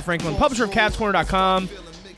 [0.00, 1.68] Brad Franklin, publisher of CavsCorner.com,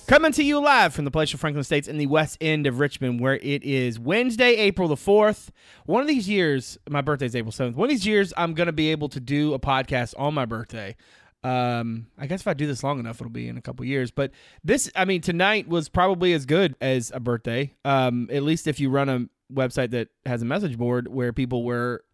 [0.07, 3.19] coming to you live from the Palatial Franklin Estates in the west end of Richmond,
[3.19, 5.49] where it is Wednesday, April the 4th.
[5.87, 7.75] One of these years, my birthday is April 7th.
[7.75, 10.45] One of these years, I'm going to be able to do a podcast on my
[10.45, 10.95] birthday.
[11.43, 14.13] Um, I guess if I do this long enough, it'll be in a couple years.
[14.13, 14.31] But
[14.63, 17.75] this, I mean, tonight was probably as good as a birthday.
[17.85, 21.65] Um, at least if you run a website that has a message board where people
[21.65, 22.05] were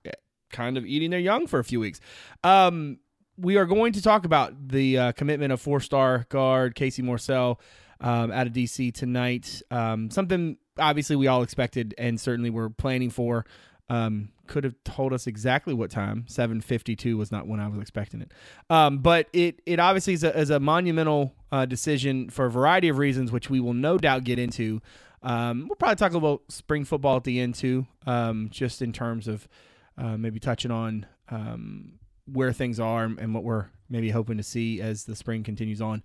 [0.51, 2.01] kind of eating their young for a few weeks.
[2.43, 3.01] Um,
[3.39, 7.59] we are going to talk about the uh, commitment of four-star guard Casey Morsell
[8.01, 9.63] um, out of DC tonight.
[9.71, 13.45] Um, something obviously we all expected and certainly we're planning for.
[13.89, 16.25] Um, could have told us exactly what time.
[16.29, 18.33] 7:52 was not when I was expecting it.
[18.69, 22.89] Um, but it it obviously is a, is a monumental uh, decision for a variety
[22.89, 24.81] of reasons, which we will no doubt get into.
[25.23, 29.27] Um, we'll probably talk about spring football at the end too, um, just in terms
[29.27, 29.49] of
[29.97, 31.98] uh, maybe touching on um,
[32.33, 36.03] where things are and what we're maybe hoping to see as the spring continues on.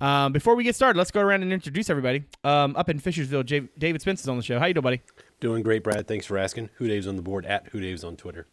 [0.00, 2.24] Um, before we get started, let's go around and introduce everybody.
[2.44, 4.58] Um, up in Fishersville, J- David Spence is on the show.
[4.58, 5.00] How you doing, buddy?
[5.40, 6.06] Doing great, Brad.
[6.06, 6.68] Thanks for asking.
[6.74, 8.46] Who Dave's on the board at Who Dave's on Twitter.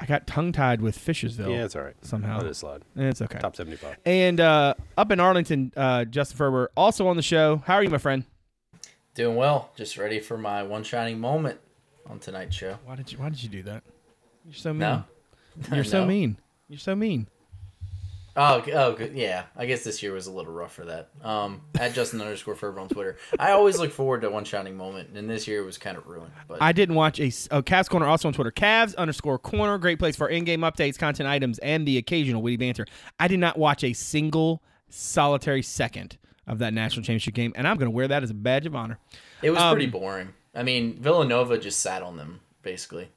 [0.00, 1.50] I got tongue tied with Fishersville.
[1.50, 1.94] Yeah, it's all right.
[2.02, 2.38] Somehow.
[2.38, 2.82] Let it slide.
[2.96, 3.38] It's okay.
[3.38, 3.98] Top 75.
[4.04, 7.62] And uh, up in Arlington, uh, Justin Ferber, also on the show.
[7.66, 8.24] How are you, my friend?
[9.14, 9.70] Doing well.
[9.76, 11.60] Just ready for my one shining moment
[12.08, 12.78] on tonight's show.
[12.84, 13.84] Why did you Why did you do that?
[14.44, 14.80] You're so mean.
[14.80, 15.04] No.
[15.72, 16.36] You're so mean.
[16.68, 17.28] You're so mean.
[18.34, 19.12] Oh, oh, good.
[19.12, 19.44] Yeah.
[19.56, 21.10] I guess this year was a little rough for that.
[21.22, 23.18] Um, at Justin underscore Ferber on Twitter.
[23.38, 26.32] I always look forward to one shining moment, and this year was kind of ruined.
[26.48, 28.50] But I didn't watch a oh, Cavs Corner also on Twitter.
[28.50, 32.86] Cavs underscore Corner, great place for in-game updates, content items, and the occasional witty banter.
[33.20, 37.76] I did not watch a single solitary second of that national championship game, and I'm
[37.76, 38.98] going to wear that as a badge of honor.
[39.42, 40.30] it was um, pretty boring.
[40.54, 43.08] I mean, Villanova just sat on them basically.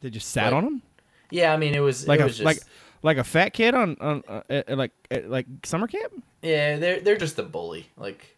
[0.00, 0.82] They just sat Like, on them
[1.30, 2.58] Yeah, I mean, it was like it a was just like
[3.02, 6.12] like a fat kid on on uh, uh, like uh, like summer camp.
[6.42, 6.76] yeah.
[6.78, 7.88] They're they're just a bully.
[7.96, 8.36] Like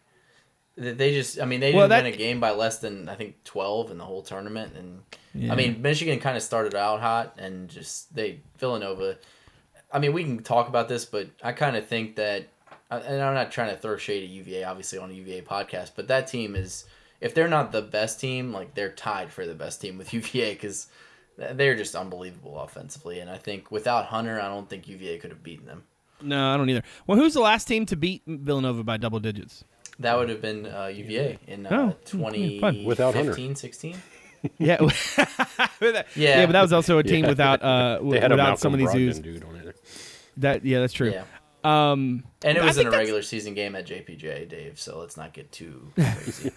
[0.75, 1.41] they just.
[1.41, 3.97] I mean, they didn't that- win a game by less than I think twelve in
[3.97, 5.01] the whole tournament, and
[5.33, 5.51] Yeah.
[5.53, 9.17] I mean, Michigan kind of started out hot and just they Villanova.
[9.91, 12.47] I mean, we can talk about this, but I kind of think that,
[12.91, 16.07] and I'm not trying to throw shade at UVA, obviously on a UVA podcast, but
[16.09, 16.85] that team is,
[17.21, 20.53] if they're not the best team, like they're tied for the best team with UVA
[20.53, 20.87] because
[21.53, 25.43] they're just unbelievable offensively, and I think without Hunter, I don't think UVA could have
[25.43, 25.83] beaten them.
[26.21, 26.83] No, I don't either.
[27.07, 29.63] Well, who's the last team to beat Villanova by double digits?
[29.99, 32.83] That would have been uh, UVA in Oh, uh, yeah, fun.
[32.83, 33.33] Without Hunter.
[33.33, 33.95] 2015, 16.
[34.57, 34.77] Yeah,
[35.81, 36.45] yeah, Yeah.
[36.45, 37.29] but that was also a team Yeah.
[37.29, 39.19] without uh They had without Malcolm some of these dudes.
[39.19, 39.75] dude on it.
[40.37, 41.11] That yeah, that's true.
[41.11, 41.23] Yeah.
[41.65, 44.79] Um, And it I was in think a that's- regular season game at JPJ, Dave.
[44.79, 46.51] So let's not get too crazy.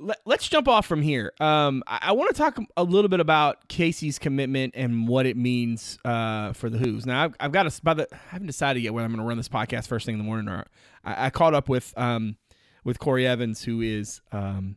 [0.00, 1.32] Let, us jump off from here.
[1.40, 5.36] Um, I, I want to talk a little bit about Casey's commitment and what it
[5.36, 7.04] means uh, for the Hoos.
[7.04, 9.28] Now, I've, I've got a, by the, I haven't decided yet whether I'm going to
[9.28, 10.66] run this podcast first thing in the morning or
[11.04, 12.36] I, I caught up with um,
[12.84, 14.76] with Corey Evans, who is um,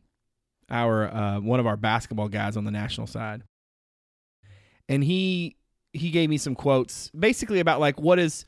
[0.69, 3.43] our uh, one of our basketball guys on the national side,
[4.89, 5.55] and he
[5.93, 8.45] he gave me some quotes basically about like what is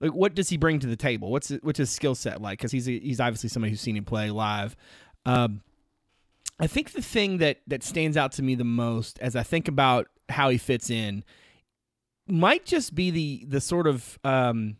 [0.00, 1.30] like what does he bring to the table?
[1.30, 2.58] What's what's his skill set like?
[2.58, 4.76] Because he's a, he's obviously somebody who's seen him play live.
[5.26, 5.62] Um,
[6.60, 9.68] I think the thing that that stands out to me the most as I think
[9.68, 11.24] about how he fits in
[12.26, 14.76] might just be the the sort of um,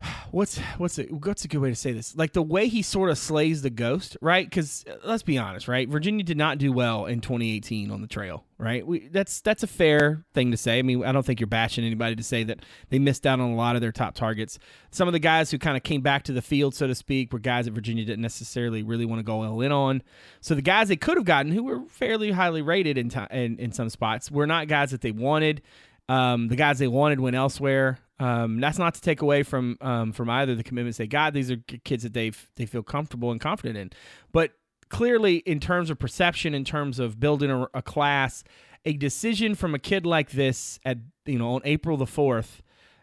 [0.30, 2.16] what's what's a, what's a good way to say this?
[2.16, 4.48] Like the way he sort of slays the ghost, right?
[4.48, 5.88] Because let's be honest, right?
[5.88, 8.86] Virginia did not do well in 2018 on the trail, right?
[8.86, 10.78] We that's that's a fair thing to say.
[10.78, 12.60] I mean, I don't think you're bashing anybody to say that
[12.90, 14.58] they missed out on a lot of their top targets.
[14.90, 17.32] Some of the guys who kind of came back to the field, so to speak,
[17.32, 20.02] were guys that Virginia didn't necessarily really want to go all in on.
[20.40, 23.58] So the guys they could have gotten, who were fairly highly rated in ti in,
[23.58, 25.62] in some spots, were not guys that they wanted.
[26.08, 27.98] Um, the guys they wanted went elsewhere.
[28.20, 31.34] Um, that's not to take away from um, from either the commitments they got.
[31.34, 33.90] These are kids that they they feel comfortable and confident in.
[34.32, 34.52] But
[34.88, 38.42] clearly, in terms of perception, in terms of building a, a class,
[38.84, 42.62] a decision from a kid like this at you know on April the fourth,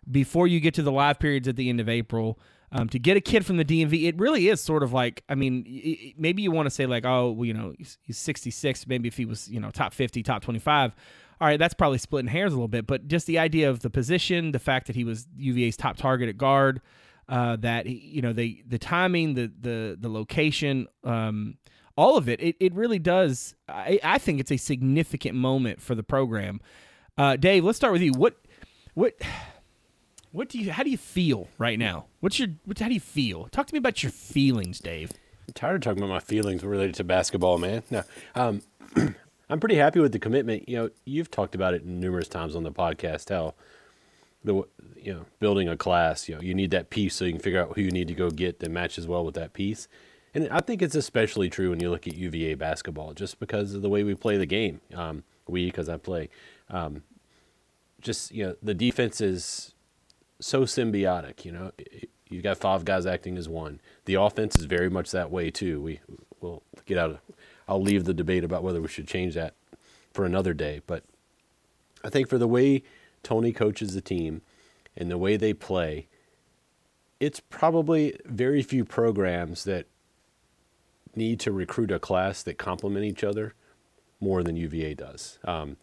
[0.09, 2.39] before you get to the live periods at the end of April.
[2.71, 5.35] Um, to get a kid from the DMV, it really is sort of like, I
[5.35, 8.87] mean, maybe you want to say like, oh, well, you know, he's, he's 66.
[8.87, 10.93] Maybe if he was, you know, top 50, top 25,
[11.41, 12.87] all right, that's probably splitting hairs a little bit.
[12.87, 16.29] But just the idea of the position, the fact that he was UVA's top target
[16.29, 16.81] at guard,
[17.27, 21.57] uh, that you know, they the timing, the the the location, um,
[21.97, 23.55] all of it, it, it really does.
[23.67, 26.61] I, I think it's a significant moment for the program.
[27.17, 28.11] Uh, Dave, let's start with you.
[28.11, 28.35] What
[28.93, 29.15] what
[30.31, 32.05] what do you how do you feel right now?
[32.19, 33.47] What's your what, how do you feel?
[33.49, 35.11] Talk to me about your feelings, Dave.
[35.47, 37.83] I'm tired of talking about my feelings related to basketball, man.
[37.89, 38.03] No,
[38.35, 38.61] um,
[39.49, 40.67] I'm pretty happy with the commitment.
[40.67, 43.53] You know, you've talked about it numerous times on the podcast how
[44.43, 44.63] the
[44.95, 47.61] you know building a class, you know, you need that piece so you can figure
[47.61, 49.87] out who you need to go get that matches well with that piece.
[50.33, 53.81] And I think it's especially true when you look at UVA basketball, just because of
[53.81, 54.81] the way we play the game.
[54.93, 56.29] Um, we, because I play,
[56.69, 57.03] um,
[58.01, 59.73] just you know, the defense is
[60.39, 61.45] so symbiotic.
[61.45, 61.71] You know,
[62.29, 63.79] you've got five guys acting as one.
[64.05, 65.81] The offense is very much that way too.
[65.81, 66.01] We
[66.41, 67.11] will get out.
[67.11, 67.19] Of,
[67.67, 69.53] I'll leave the debate about whether we should change that
[70.13, 70.81] for another day.
[70.85, 71.03] But
[72.03, 72.83] I think for the way
[73.23, 74.41] Tony coaches the team
[74.95, 76.07] and the way they play,
[77.19, 79.87] it's probably very few programs that
[81.15, 83.53] need to recruit a class that complement each other
[84.19, 85.39] more than UVA does.
[85.43, 85.77] Um,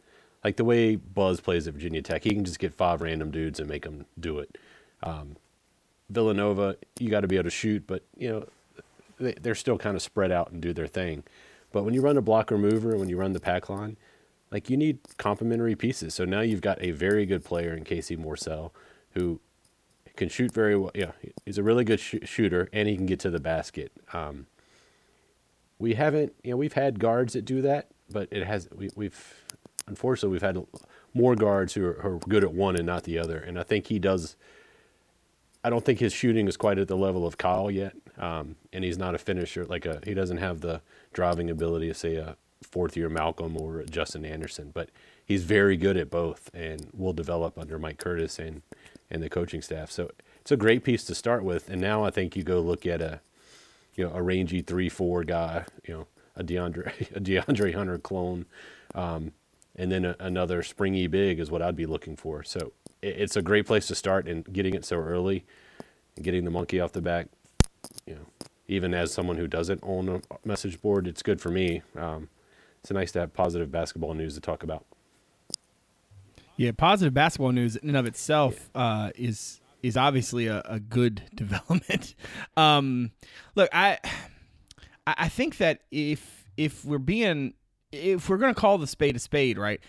[0.45, 3.61] like the way Buzz plays at Virginia Tech, he can just get five random dudes
[3.61, 4.59] and make them do it.
[5.03, 5.37] Um,
[6.11, 8.49] Villanova, you got to be able to shoot, but you know
[9.19, 11.25] they, they're still kind of spread out and do their thing.
[11.73, 13.97] But when you run a blocker mover, when you run the pack line,
[14.51, 16.15] like you need complementary pieces.
[16.15, 18.71] So now you've got a very good player in Casey Morsell
[19.15, 19.41] who
[20.17, 20.91] can shoot very well.
[20.95, 21.13] Yeah,
[21.45, 23.93] he's a really good sh- shooter and he can get to the basket.
[24.13, 24.47] Um,
[25.79, 29.43] we haven't, you know, we've had guards that do that, but it has we, we've
[29.89, 30.65] unfortunately we've had
[31.15, 33.63] more guards who are, who are good at one and not the other, and I
[33.63, 34.37] think he does.
[35.65, 38.85] I don't think his shooting is quite at the level of Kyle yet, um, and
[38.85, 39.65] he's not a finisher.
[39.65, 40.83] Like a, he doesn't have the
[41.13, 44.91] driving ability of say a fourth year Malcolm or Justin Anderson, but
[45.25, 48.63] he's very good at both, and will develop under Mike Curtis and
[49.11, 49.91] and the coaching staff.
[49.91, 50.11] So
[50.41, 53.01] it's a great piece to start with, and now I think you go look at
[53.01, 53.21] a
[53.95, 56.07] you know, a rangy three four guy, you know,
[56.37, 58.47] a DeAndre a DeAndre Hunter clone,
[58.95, 59.33] um,
[59.77, 62.43] and then a, another springy big is what I'd be looking for.
[62.43, 65.45] So it, it's a great place to start, and getting it so early,
[66.17, 67.29] and getting the monkey off the back,
[68.07, 68.27] you know,
[68.69, 71.83] even as someone who doesn't own a message board, it's good for me.
[71.97, 72.29] Um,
[72.81, 74.85] it's nice to have positive basketball news to talk about.
[76.57, 81.23] Yeah, positive basketball news in and of itself uh, is is obviously a, a good
[81.35, 82.15] development.
[82.57, 83.11] um,
[83.55, 83.99] look, I
[85.07, 87.55] I think that if if we're being
[87.91, 89.81] if we're gonna call the spade a spade, right?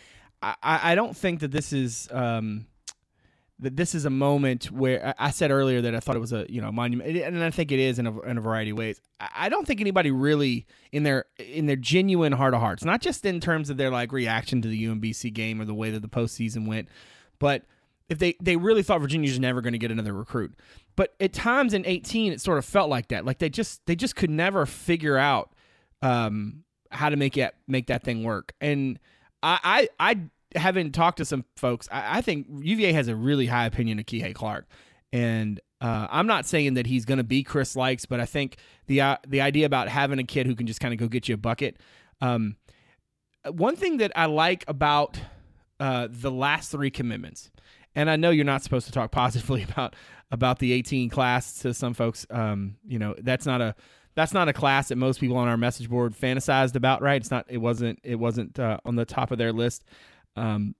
[0.41, 2.67] I, I don't think that this is um,
[3.59, 6.45] that this is a moment where I said earlier that I thought it was a
[6.49, 8.99] you know monument, and I think it is in a, in a variety of ways.
[9.19, 13.25] I don't think anybody really in their in their genuine heart of hearts, not just
[13.25, 16.09] in terms of their like reaction to the UMBC game or the way that the
[16.09, 16.89] postseason went,
[17.39, 17.63] but
[18.09, 20.53] if they they really thought Virginia's never going to get another recruit.
[20.95, 23.25] But at times in 18, it sort of felt like that.
[23.25, 25.53] Like they just they just could never figure out
[26.01, 28.53] um, how to make it make that thing work.
[28.61, 28.99] And
[29.41, 30.19] I I, I
[30.55, 34.05] having talked to some folks, I, I think UVA has a really high opinion of
[34.05, 34.67] Kihei Clark,
[35.11, 38.57] and uh, I'm not saying that he's going to be Chris Lykes, but I think
[38.87, 41.27] the uh, the idea about having a kid who can just kind of go get
[41.27, 41.77] you a bucket.
[42.21, 42.55] Um,
[43.49, 45.19] one thing that I like about
[45.79, 47.51] uh, the last three commitments
[47.95, 49.95] and I know you're not supposed to talk positively about
[50.31, 52.25] about the 18 class to some folks.
[52.29, 53.75] Um, you know, that's not a
[54.15, 57.21] that's not a class that most people on our message board fantasized about, right?
[57.21, 57.45] It's not.
[57.49, 57.99] It wasn't.
[58.03, 59.83] It wasn't uh, on the top of their list.
[60.35, 60.75] Um,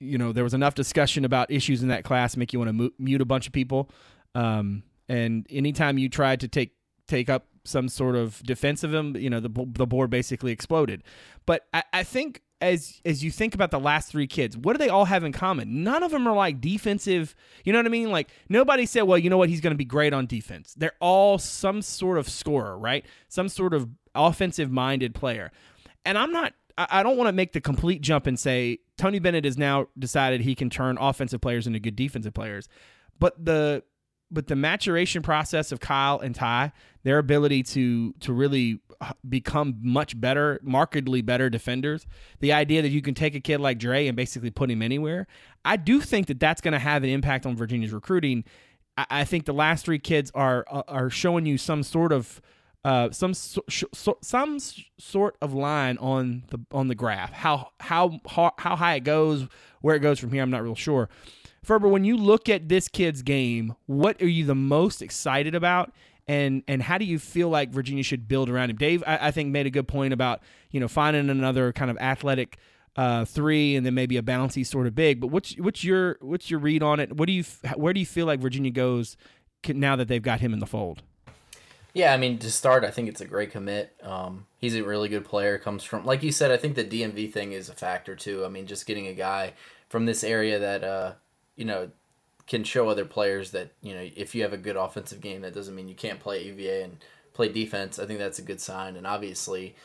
[0.00, 2.92] you know, there was enough discussion about issues in that class make you want to
[2.98, 3.90] mute a bunch of people.
[4.34, 6.72] Um, and anytime you tried to take
[7.06, 11.02] take up some sort of defense of him, you know, the the board basically exploded.
[11.46, 14.78] But I, I think as as you think about the last three kids, what do
[14.78, 15.84] they all have in common?
[15.84, 17.34] None of them are like defensive.
[17.64, 18.10] You know what I mean?
[18.10, 19.48] Like nobody said, "Well, you know what?
[19.48, 23.04] He's going to be great on defense." They're all some sort of scorer, right?
[23.28, 25.52] Some sort of offensive minded player.
[26.04, 26.54] And I'm not.
[26.76, 30.40] I don't want to make the complete jump and say Tony Bennett has now decided
[30.40, 32.68] he can turn offensive players into good defensive players,
[33.18, 33.84] but the
[34.30, 36.72] but the maturation process of Kyle and Ty,
[37.04, 38.80] their ability to to really
[39.28, 42.06] become much better, markedly better defenders.
[42.40, 45.26] The idea that you can take a kid like Dre and basically put him anywhere,
[45.64, 48.44] I do think that that's going to have an impact on Virginia's recruiting.
[48.96, 52.40] I, I, think the last three kids are uh, are showing you some sort of
[52.84, 54.58] uh, some so, so, some
[54.98, 57.32] sort of line on the on the graph.
[57.32, 59.46] How how how high it goes,
[59.80, 61.08] where it goes from here, I'm not real sure.
[61.62, 65.92] Ferber, when you look at this kid's game, what are you the most excited about?
[66.26, 68.76] and and how do you feel like Virginia should build around him?
[68.76, 71.98] Dave, I, I think made a good point about you know finding another kind of
[71.98, 72.56] athletic
[72.96, 75.20] uh, three and then maybe a bouncy sort of big.
[75.20, 77.16] But what's what's your what's your read on it?
[77.16, 77.44] What do you
[77.76, 79.16] where do you feel like Virginia goes
[79.68, 81.02] now that they've got him in the fold?
[81.94, 83.94] Yeah, I mean to start, I think it's a great commit.
[84.02, 85.58] Um, he's a really good player.
[85.58, 88.44] Comes from like you said, I think the DMV thing is a factor too.
[88.44, 89.54] I mean, just getting a guy
[89.88, 91.12] from this area that uh,
[91.54, 91.90] you know
[92.48, 95.54] can show other players that you know if you have a good offensive game, that
[95.54, 96.98] doesn't mean you can't play UVA and
[97.32, 98.00] play defense.
[98.00, 99.76] I think that's a good sign, and obviously,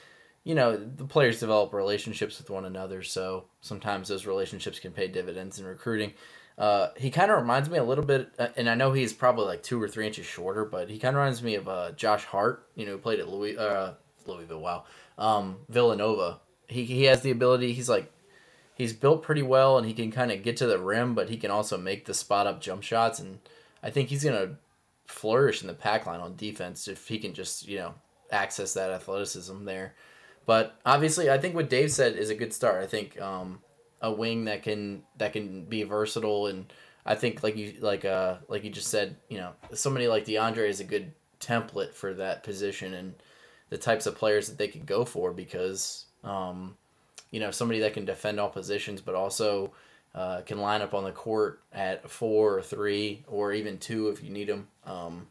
[0.44, 5.08] you know, the players develop relationships with one another, so sometimes those relationships can pay
[5.08, 6.14] dividends in recruiting.
[6.60, 9.46] Uh, he kind of reminds me a little bit, uh, and I know he's probably
[9.46, 12.26] like two or three inches shorter, but he kind of reminds me of uh, Josh
[12.26, 12.68] Hart.
[12.76, 13.94] You know, who played at Louis, uh,
[14.26, 14.60] Louisville.
[14.60, 14.84] Wow,
[15.18, 16.42] um, Villanova.
[16.68, 17.72] He he has the ability.
[17.72, 18.12] He's like,
[18.76, 21.38] he's built pretty well, and he can kind of get to the rim, but he
[21.38, 23.40] can also make the spot up jump shots, and
[23.82, 24.58] I think he's gonna
[25.06, 27.94] flourish in the pack line on defense if he can just you know
[28.32, 29.96] access that athleticism there.
[30.46, 32.84] But obviously, I think what Dave said is a good start.
[32.84, 33.60] I think um,
[34.02, 36.72] a wing that can that can be versatile and
[37.06, 40.70] I think like you like uh like you just said, you know, somebody like DeAndre
[40.70, 43.14] is a good template for that position and
[43.70, 46.76] the types of players that they could go for because um,
[47.32, 49.72] you know somebody that can defend all positions but also
[50.16, 54.24] uh, can line up on the court at four or three or even two if
[54.24, 54.68] you need them.
[54.86, 55.28] Um,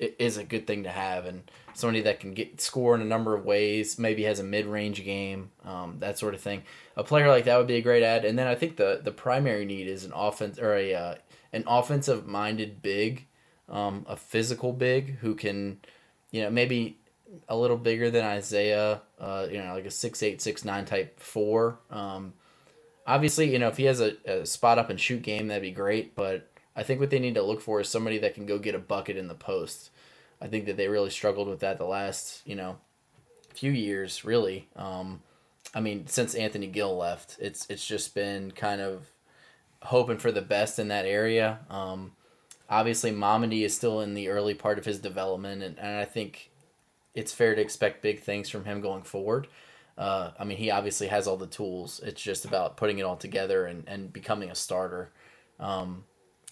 [0.00, 3.34] is a good thing to have, and somebody that can get score in a number
[3.34, 3.98] of ways.
[3.98, 6.62] Maybe has a mid range game, um, that sort of thing.
[6.96, 8.24] A player like that would be a great ad.
[8.24, 11.14] And then I think the the primary need is an offense or a uh,
[11.52, 13.26] an offensive minded big,
[13.68, 15.80] um, a physical big who can,
[16.30, 16.98] you know, maybe
[17.48, 21.20] a little bigger than Isaiah, uh, you know, like a six eight six nine type
[21.20, 21.78] four.
[21.90, 22.34] Um,
[23.06, 25.70] obviously, you know, if he has a, a spot up and shoot game, that'd be
[25.70, 26.14] great.
[26.14, 26.49] But
[26.80, 28.78] I think what they need to look for is somebody that can go get a
[28.78, 29.90] bucket in the post.
[30.40, 32.78] I think that they really struggled with that the last, you know,
[33.52, 34.66] few years, really.
[34.76, 35.20] Um,
[35.74, 39.10] I mean, since Anthony Gill left, it's it's just been kind of
[39.82, 41.58] hoping for the best in that area.
[41.68, 42.12] Um,
[42.70, 46.50] obviously, Mamadi is still in the early part of his development, and, and I think
[47.14, 49.48] it's fair to expect big things from him going forward.
[49.98, 52.00] Uh, I mean, he obviously has all the tools.
[52.02, 55.10] It's just about putting it all together and, and becoming a starter.
[55.58, 56.04] Um,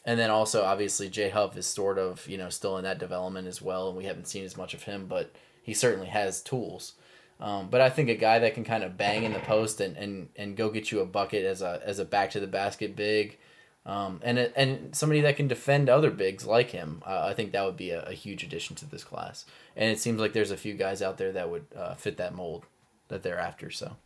[0.08, 3.46] and then also obviously Jay Huff is sort of you know still in that development
[3.46, 6.94] as well, and we haven't seen as much of him, but he certainly has tools.
[7.38, 9.96] Um, but I think a guy that can kind of bang in the post and,
[9.98, 12.96] and, and go get you a bucket as a as a back to the basket
[12.96, 13.36] big,
[13.84, 17.66] um, and and somebody that can defend other bigs like him, uh, I think that
[17.66, 19.44] would be a, a, huge addition to this class.
[19.76, 22.34] And it seems like there's a few guys out there that would uh, fit that
[22.34, 22.64] mold
[23.08, 23.70] that they're after.
[23.70, 23.96] So.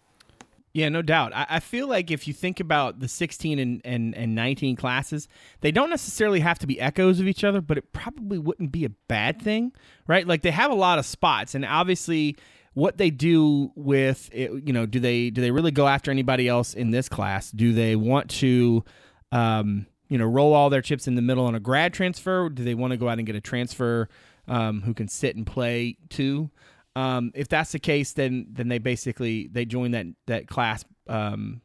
[0.75, 1.35] Yeah, no doubt.
[1.35, 5.29] I, I, feel like if you think about the 16 and, and, and 19 classes,
[5.61, 8.87] they don't necessarily have to be echoes of each other, but it probably wouldn't be
[8.87, 9.73] a bad thing,
[10.07, 10.27] right?
[10.27, 12.37] Like they have a lot of spots, and obviously
[12.75, 16.49] what they do with it, you know, do they do they really go after anybody
[16.49, 17.51] else in this class?
[17.51, 18.83] Do they want to,
[19.31, 22.49] um, you know, roll all their chips in the middle on a grad transfer?
[22.49, 24.09] do they want to go out and get a transfer
[24.49, 26.51] um, who can sit and play too?
[26.95, 31.63] Um, if that's the case, then then they basically they join that that class um,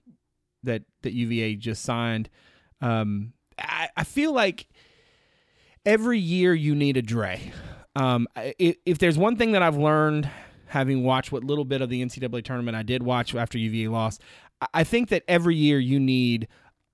[0.63, 2.29] that that UVA just signed.
[2.81, 4.67] Um, I, I feel like
[5.85, 7.51] every year you need a Dre.
[7.95, 10.29] Um, if, if there's one thing that I've learned,
[10.67, 14.21] having watched what little bit of the NCAA tournament I did watch after UVA lost,
[14.73, 16.47] I think that every year you need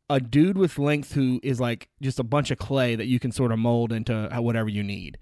[0.10, 3.32] a dude with length who is like just a bunch of clay that you can
[3.32, 5.18] sort of mold into whatever you need.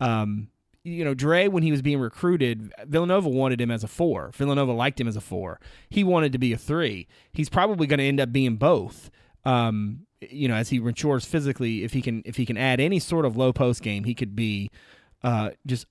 [0.00, 0.48] Um,
[0.84, 4.30] you know, Dre, when he was being recruited, Villanova wanted him as a four.
[4.34, 5.58] Villanova liked him as a four.
[5.88, 7.08] He wanted to be a three.
[7.32, 9.10] He's probably going to end up being both.
[9.46, 12.98] Um, you know, as he matures physically, if he can, if he can add any
[12.98, 14.70] sort of low post game, he could be
[15.22, 15.86] uh, just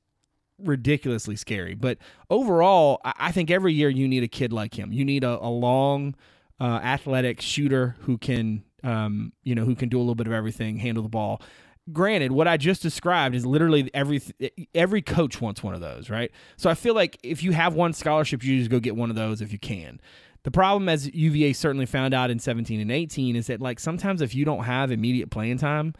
[0.59, 1.73] ridiculously scary.
[1.73, 1.97] But
[2.29, 4.93] overall, I, think every year you need a kid like him.
[4.93, 6.15] You need a, a long,
[6.59, 10.33] uh, athletic shooter who can, um, you know, who can do a little bit of
[10.33, 11.41] everything, handle the ball
[11.91, 14.21] granted what i just described is literally every
[14.73, 17.91] every coach wants one of those right so i feel like if you have one
[17.91, 19.99] scholarship you just go get one of those if you can
[20.43, 24.21] the problem as uva certainly found out in 17 and 18 is that like sometimes
[24.21, 25.93] if you don't have immediate playing time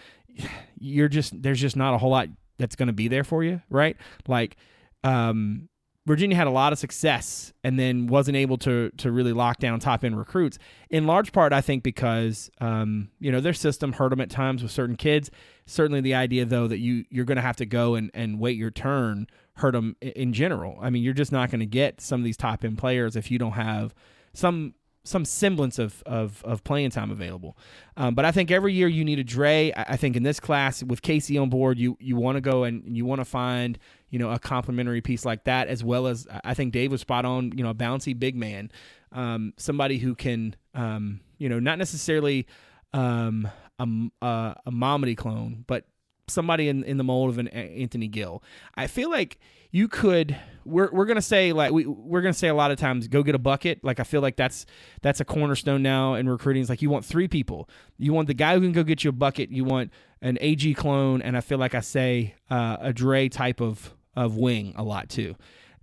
[0.79, 3.61] you're just there's just not a whole lot that's going to be there for you
[3.69, 3.97] right
[4.27, 4.55] like
[5.03, 5.67] um
[6.05, 9.79] Virginia had a lot of success and then wasn't able to to really lock down
[9.79, 10.57] top end recruits.
[10.89, 14.61] In large part, I think because um, you know their system hurt them at times
[14.61, 15.31] with certain kids.
[15.65, 18.58] Certainly, the idea though that you you're going to have to go and, and wait
[18.58, 20.77] your turn hurt them in general.
[20.82, 23.29] I mean, you're just not going to get some of these top end players if
[23.29, 23.93] you don't have
[24.34, 24.74] some
[25.05, 27.58] some semblance of, of, of playing time available.
[27.98, 29.74] Um, but I think every year you need a Dre.
[29.75, 32.96] I think in this class with Casey on board, you you want to go and
[32.96, 33.77] you want to find
[34.10, 37.25] you know a complementary piece like that as well as I think Dave was spot
[37.25, 37.51] on.
[37.55, 38.72] You know, a bouncy big man,
[39.12, 42.48] um, somebody who can um, you know not necessarily
[42.93, 43.50] um,
[43.83, 45.85] a, a, a Mamadi clone, but
[46.27, 48.43] somebody in, in the mold of an Anthony Gill.
[48.75, 49.39] I feel like
[49.71, 53.07] you could we're we're gonna say like we we're gonna say a lot of times
[53.07, 53.83] go get a bucket.
[53.83, 54.65] Like I feel like that's
[55.01, 56.61] that's a cornerstone now in recruiting.
[56.61, 57.69] It's like you want three people.
[57.97, 59.49] You want the guy who can go get you a bucket.
[59.49, 63.61] You want an AG clone, and I feel like I say uh, a Dre type
[63.61, 65.35] of of wing a lot too.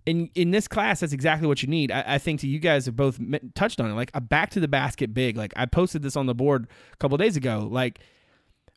[0.07, 1.91] In in this class, that's exactly what you need.
[1.93, 3.21] I, I think to you guys have both
[3.55, 5.37] touched on it, like a back to the basket big.
[5.37, 7.69] Like I posted this on the board a couple days ago.
[7.71, 8.01] Like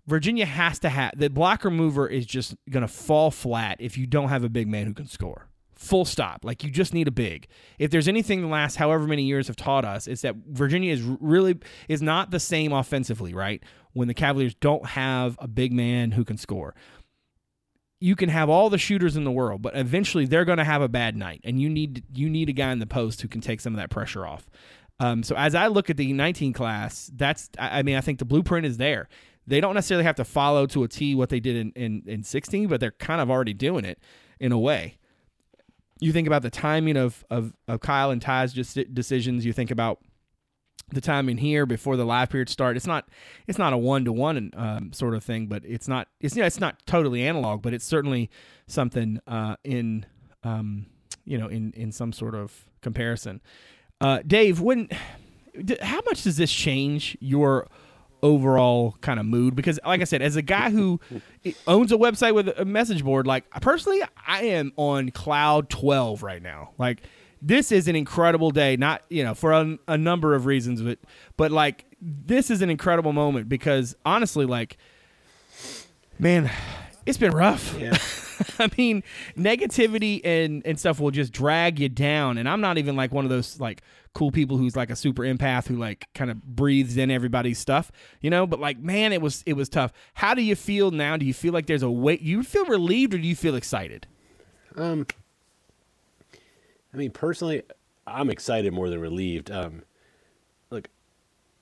[0.05, 4.29] Virginia has to have the blocker mover is just gonna fall flat if you don't
[4.29, 5.47] have a big man who can score.
[5.75, 6.45] Full stop.
[6.45, 7.47] Like you just need a big.
[7.79, 11.01] If there's anything the last however many years have taught us, it's that Virginia is
[11.01, 13.63] really is not the same offensively, right?
[13.93, 16.73] When the Cavaliers don't have a big man who can score.
[18.03, 20.81] You can have all the shooters in the world, but eventually they're going to have
[20.81, 23.41] a bad night, and you need you need a guy in the post who can
[23.41, 24.49] take some of that pressure off.
[24.99, 28.25] Um, so as I look at the 19 class, that's I mean I think the
[28.25, 29.07] blueprint is there.
[29.47, 32.23] They don't necessarily have to follow to a T what they did in, in, in
[32.23, 33.99] 16, but they're kind of already doing it
[34.39, 34.97] in a way
[36.03, 39.45] you think about the timing of of, of Kyle and Ty's just decisions.
[39.45, 39.99] You think about
[40.93, 42.77] the timing here before the live period start.
[42.77, 43.07] It's not
[43.47, 46.47] it's not a one to one sort of thing, but it's not it's you know,
[46.47, 48.29] it's not totally analog, but it's certainly
[48.67, 50.05] something uh, in
[50.43, 50.85] um,
[51.25, 53.41] you know in in some sort of comparison.
[54.01, 54.89] Uh, Dave, when
[55.81, 57.67] how much does this change your
[58.21, 60.97] overall kind of mood because like i said as a guy who
[61.67, 66.41] owns a website with a message board like personally i am on cloud 12 right
[66.41, 67.03] now like
[67.45, 70.99] this is an incredible day not you know for a, a number of reasons but
[71.37, 74.77] but like this is an incredible moment because honestly like
[76.19, 76.49] man
[77.05, 77.97] it's been rough yeah
[78.59, 79.03] I mean,
[79.37, 82.37] negativity and and stuff will just drag you down.
[82.37, 83.81] And I'm not even like one of those like
[84.13, 87.91] cool people who's like a super empath who like kind of breathes in everybody's stuff,
[88.21, 88.45] you know.
[88.45, 89.93] But like, man, it was it was tough.
[90.15, 91.17] How do you feel now?
[91.17, 92.21] Do you feel like there's a weight?
[92.21, 94.07] You feel relieved or do you feel excited?
[94.75, 95.05] Um,
[96.93, 97.63] I mean, personally,
[98.05, 99.49] I'm excited more than relieved.
[99.49, 99.83] Um,
[100.69, 100.89] look,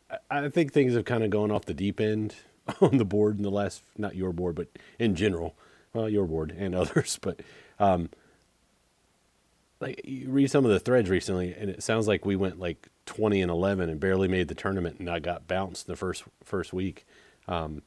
[0.10, 2.36] I, I think things have kind of gone off the deep end
[2.82, 4.68] on the board in the last, not your board, but
[5.00, 5.56] in general
[5.94, 7.42] well, your board and others, but
[7.80, 8.10] um,
[9.80, 12.88] like you read some of the threads recently, and it sounds like we went like
[13.06, 16.72] twenty and eleven and barely made the tournament, and I got bounced the first first
[16.72, 17.06] week.
[17.48, 17.82] Um,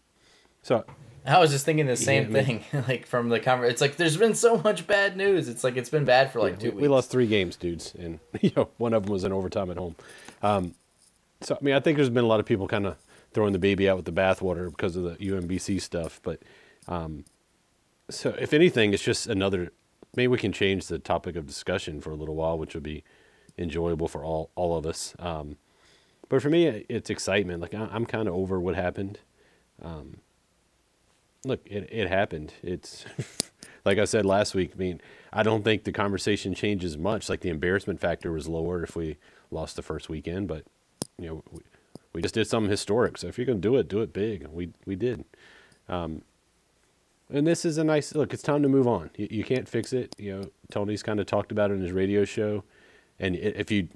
[0.63, 0.85] so
[1.27, 3.73] I was just thinking the same yeah, thing, like from the conference.
[3.73, 5.49] It's like there's been so much bad news.
[5.49, 6.83] It's like it's been bad for like yeah, two we, weeks.
[6.83, 9.79] We lost three games, dudes, and you know one of them was in overtime at
[9.79, 9.97] home.
[10.43, 10.75] Um,
[11.41, 12.97] so I mean, I think there's been a lot of people kind of
[13.33, 16.41] throwing the baby out with the bathwater because of the UMBC stuff, but
[16.87, 17.25] um,
[18.11, 19.73] so, if anything, it's just another.
[20.17, 23.03] Maybe we can change the topic of discussion for a little while, which would be
[23.57, 25.15] enjoyable for all all of us.
[25.19, 25.57] Um,
[26.29, 27.63] but for me, it's excitement.
[27.63, 29.21] Like I'm kind of over what happened.
[29.83, 30.19] Um,
[31.45, 32.55] look, it it happened.
[32.63, 33.05] It's
[33.85, 34.73] like I said last week.
[34.75, 35.01] I mean,
[35.33, 37.29] I don't think the conversation changes much.
[37.29, 39.17] Like the embarrassment factor was lower if we
[39.51, 40.65] lost the first weekend, but
[41.19, 41.61] you know, we,
[42.13, 43.19] we just did something historic.
[43.19, 44.47] So if you're gonna do it, do it big.
[44.49, 45.25] We we did.
[45.89, 46.23] Um,
[47.31, 48.33] and this is a nice look.
[48.33, 49.11] It's time to move on.
[49.17, 50.15] You, you can't fix it.
[50.19, 52.65] You know, Tony's kind of talked about it in his radio show,
[53.19, 53.89] and if you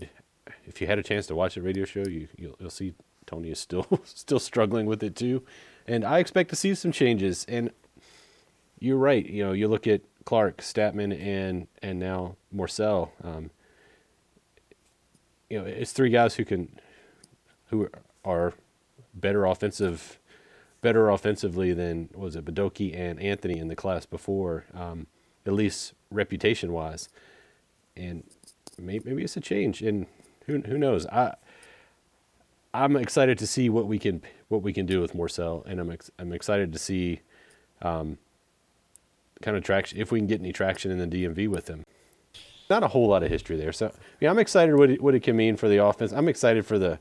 [0.67, 2.95] if you had a chance to watch the radio show, you you'll, you'll see
[3.27, 5.45] Tony is still still struggling with it too,
[5.89, 7.45] and I expect to see some changes.
[7.49, 7.71] And
[8.79, 9.27] you're right.
[9.27, 13.11] You know, you look at Clark, Stattmann, and and now Morsell.
[13.25, 13.51] Um,
[15.49, 16.79] you know, it's three guys who can
[17.71, 17.89] who
[18.25, 18.53] are
[19.15, 20.19] better offensive
[20.81, 25.07] better offensively than was it Badocchi and Anthony in the class before, um,
[25.45, 27.09] at least reputation wise.
[27.97, 28.23] And
[28.79, 30.07] maybe, maybe it's a change, and
[30.47, 31.07] who who knows?
[31.07, 31.35] I
[32.75, 35.91] I'm excited to see what we can what we can do with Morsell, and I'm
[35.91, 37.21] ex- I'm excited to see
[37.83, 38.19] um,
[39.43, 41.85] kind of traction if we can get any traction in the DMV with him.
[42.69, 45.23] Not a whole lot of history there, so yeah, I'm excited what it, what it
[45.23, 46.13] can mean for the offense.
[46.13, 46.99] I'm excited for the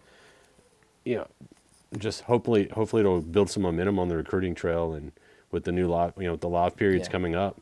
[1.03, 1.27] you know
[1.97, 5.12] just hopefully hopefully it'll build some momentum on the recruiting trail and
[5.51, 7.12] with the new live you know the live periods yeah.
[7.12, 7.60] coming up.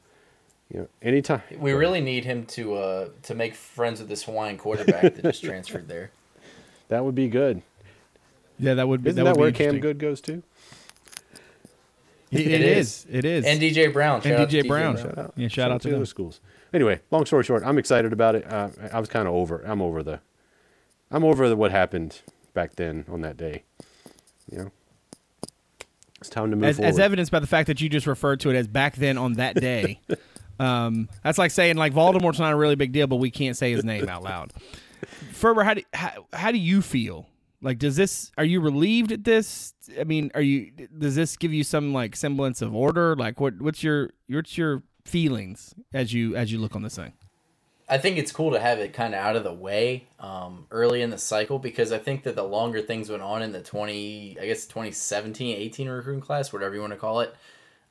[0.71, 4.57] You know, anytime we really need him to uh to make friends with this Hawaiian
[4.57, 6.11] quarterback that just transferred there.
[6.89, 7.63] That would be good.
[8.59, 9.09] Yeah, that would be.
[9.09, 10.43] Isn't that, that where Cam Good goes to?
[12.31, 13.05] it, it is.
[13.09, 13.45] It is.
[13.45, 14.21] And DJ Brown.
[14.21, 14.97] Shout and DJ Brown.
[14.97, 15.33] Shout out.
[15.35, 16.39] Yeah, shout, shout out to, to those schools.
[16.73, 18.51] Anyway, long story short, I'm excited about it.
[18.51, 19.61] Uh, I was kind of over.
[19.65, 20.19] I'm over the.
[21.11, 22.21] I'm over the, what happened
[22.53, 23.63] back then on that day
[24.51, 24.71] you know,
[26.19, 26.89] it's time to move as, forward.
[26.89, 29.33] As evidenced by the fact that you just referred to it as back then on
[29.33, 29.99] that day.
[30.59, 33.71] um, that's like saying like Voldemort's not a really big deal, but we can't say
[33.71, 34.53] his name out loud.
[35.33, 37.27] Ferber, how do how, how do you feel?
[37.65, 38.31] Like, does this?
[38.37, 39.73] Are you relieved at this?
[39.99, 40.71] I mean, are you?
[40.97, 43.15] Does this give you some like semblance of order?
[43.15, 47.13] Like, what what's your what's your feelings as you as you look on this thing?
[47.89, 51.01] I think it's cool to have it kind of out of the way um, early
[51.01, 54.37] in the cycle because I think that the longer things went on in the 20,
[54.41, 57.35] I guess 2017, 18 recruiting class, whatever you want to call it,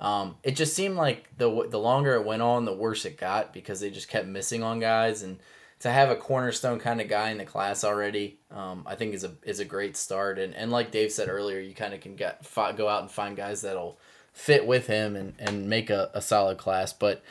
[0.01, 3.53] Um, it just seemed like the the longer it went on, the worse it got
[3.53, 5.39] because they just kept missing on guys, and
[5.81, 9.25] to have a cornerstone kind of guy in the class already, um, I think is
[9.25, 10.39] a is a great start.
[10.39, 13.37] And and like Dave said earlier, you kind of can get go out and find
[13.37, 13.99] guys that'll
[14.33, 16.93] fit with him and and make a, a solid class.
[16.93, 17.23] But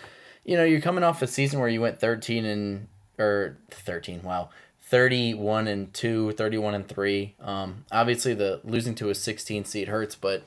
[0.44, 4.50] you know, you're coming off a season where you went 13 and or 13, wow.
[4.82, 7.36] 31 and 2, 31 and 3.
[7.40, 10.44] Um, obviously the losing to a 16 seed hurts, but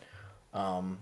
[0.53, 0.99] um,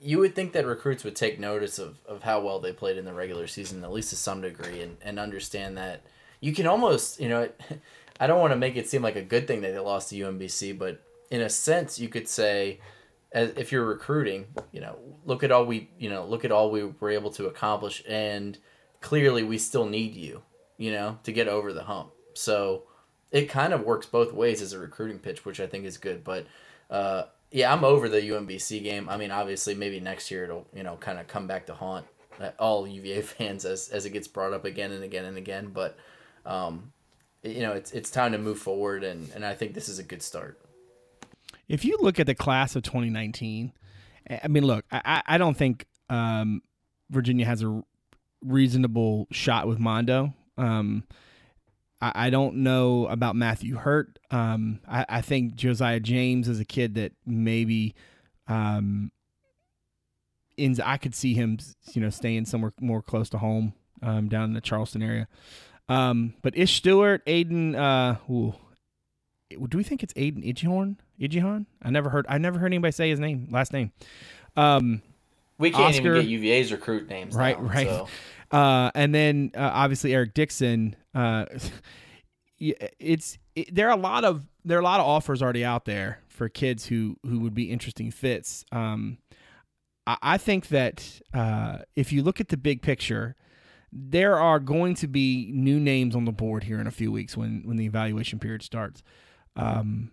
[0.00, 3.04] you would think that recruits would take notice of, of how well they played in
[3.04, 6.02] the regular season, at least to some degree, and, and understand that
[6.40, 7.48] you can almost, you know,
[8.20, 10.16] I don't want to make it seem like a good thing that they lost to
[10.16, 12.80] UMBC, but in a sense, you could say,
[13.32, 16.70] as if you're recruiting, you know, look at all we, you know, look at all
[16.70, 18.56] we were able to accomplish, and
[19.00, 20.42] clearly we still need you,
[20.78, 22.12] you know, to get over the hump.
[22.34, 22.84] So
[23.30, 26.24] it kind of works both ways as a recruiting pitch, which I think is good.
[26.24, 26.46] But
[26.90, 29.08] uh, yeah, I'm over the UMBC game.
[29.08, 32.06] I mean, obviously, maybe next year it'll you know kind of come back to haunt
[32.58, 35.70] all UVA fans as as it gets brought up again and again and again.
[35.72, 35.96] But
[36.44, 36.92] um,
[37.42, 40.02] you know, it's it's time to move forward, and and I think this is a
[40.02, 40.60] good start.
[41.68, 43.72] If you look at the class of 2019,
[44.42, 46.62] I mean, look, I I don't think um,
[47.10, 47.82] Virginia has a
[48.42, 50.34] reasonable shot with Mondo.
[50.58, 51.04] Um,
[52.00, 54.18] I, I don't know about Matthew Hurt.
[54.30, 57.94] Um, I, I think Josiah James is a kid that maybe
[58.48, 59.10] um,
[60.58, 60.80] ends.
[60.80, 61.58] I could see him,
[61.92, 65.28] you know, staying somewhere more close to home um, down in the Charleston area.
[65.88, 68.54] Um, but Ish Stewart, Aidan, uh, ooh,
[69.68, 70.96] do we think it's Aidan Igiehon?
[71.20, 71.66] Igiehon?
[71.82, 72.26] I never heard.
[72.28, 73.92] I never heard anybody say his name, last name.
[74.56, 75.02] Um,
[75.58, 77.34] we can't Oscar, even get UVA's recruit names.
[77.34, 77.88] Right, now, right.
[77.88, 78.08] So.
[78.50, 80.96] Uh, and then uh, obviously Eric Dixon.
[81.16, 81.46] Uh,
[82.58, 85.86] it's it, there are a lot of there are a lot of offers already out
[85.86, 88.64] there for kids who who would be interesting fits.
[88.70, 89.18] Um,
[90.06, 93.34] I, I think that uh, if you look at the big picture,
[93.90, 97.34] there are going to be new names on the board here in a few weeks
[97.34, 99.02] when when the evaluation period starts.
[99.56, 100.10] Um,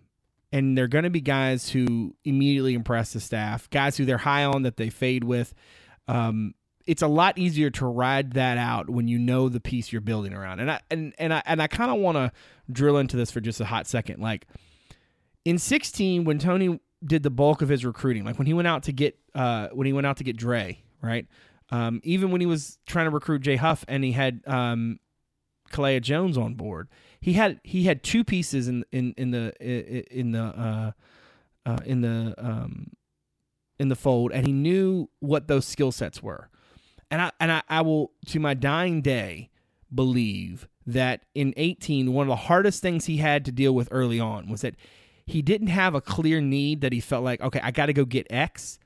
[0.52, 4.44] and they're going to be guys who immediately impress the staff, guys who they're high
[4.44, 5.52] on that they fade with.
[6.08, 6.54] Um,
[6.86, 10.34] it's a lot easier to ride that out when you know the piece you're building
[10.34, 10.60] around.
[10.60, 12.32] And I and and I and I kind of want to
[12.70, 14.20] drill into this for just a hot second.
[14.20, 14.46] Like
[15.44, 18.84] in 16 when Tony did the bulk of his recruiting, like when he went out
[18.84, 21.26] to get uh when he went out to get Dre, right?
[21.70, 25.00] Um, even when he was trying to recruit Jay Huff and he had um
[25.72, 26.88] Kalea Jones on board,
[27.20, 29.54] he had he had two pieces in in in the
[30.14, 30.92] in the uh,
[31.64, 32.90] uh in the um
[33.78, 36.48] in the fold and he knew what those skill sets were
[37.14, 39.50] and I and I, I will to my dying day
[39.94, 44.18] believe that in 18 one of the hardest things he had to deal with early
[44.18, 44.74] on was that
[45.24, 48.04] he didn't have a clear need that he felt like okay I got to go
[48.04, 48.78] get X.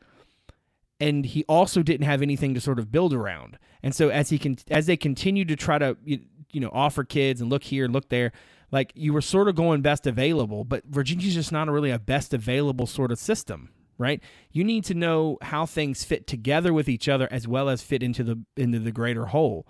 [1.00, 3.56] And he also didn't have anything to sort of build around.
[3.84, 6.20] And so as he can as they continued to try to you,
[6.52, 8.32] you know offer kids and look here and look there
[8.70, 12.34] like you were sort of going best available but Virginia's just not really a best
[12.34, 14.22] available sort of system right?
[14.52, 18.02] You need to know how things fit together with each other as well as fit
[18.02, 19.66] into the into the greater whole.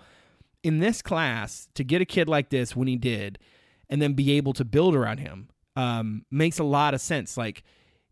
[0.62, 3.38] In this class, to get a kid like this when he did,
[3.88, 7.36] and then be able to build around him, um, makes a lot of sense.
[7.36, 7.64] Like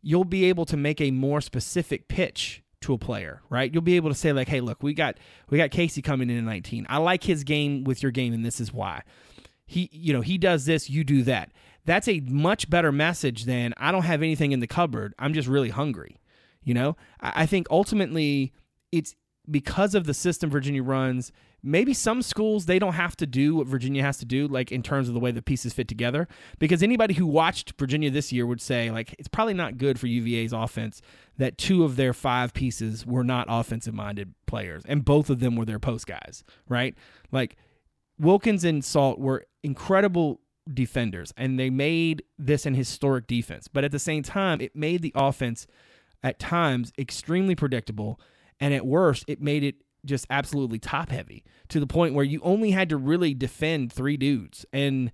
[0.02, 3.72] you'll be able to make a more specific pitch to a player, right?
[3.72, 5.18] You'll be able to say like, "Hey, look, we got
[5.50, 6.86] we got Casey coming in at 19.
[6.88, 9.02] I like his game with your game, and this is why."
[9.68, 11.50] He, you know, he does this, you do that
[11.86, 15.14] that's a much better message than I don't have anything in the cupboard.
[15.18, 16.20] I'm just really hungry.
[16.62, 18.52] You know, I think ultimately
[18.90, 19.14] it's
[19.48, 21.30] because of the system Virginia runs.
[21.62, 24.82] Maybe some schools they don't have to do what Virginia has to do, like in
[24.82, 26.26] terms of the way the pieces fit together.
[26.58, 30.08] Because anybody who watched Virginia this year would say, like, it's probably not good for
[30.08, 31.02] UVA's offense
[31.38, 35.54] that two of their five pieces were not offensive minded players, and both of them
[35.54, 36.94] were their post guys, right?
[37.30, 37.56] Like
[38.18, 40.40] Wilkins and Salt were incredible
[40.72, 43.68] defenders, and they made this an historic defense.
[43.68, 45.66] But at the same time, it made the offense
[46.22, 48.20] at times extremely predictable,
[48.60, 52.40] and at worst, it made it just absolutely top heavy to the point where you
[52.42, 54.64] only had to really defend three dudes.
[54.72, 55.10] And,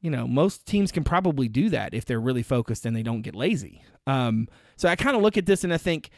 [0.00, 3.22] you know, most teams can probably do that if they're really focused and they don't
[3.22, 3.84] get lazy.
[4.06, 6.10] Um, so I kind of look at this and I think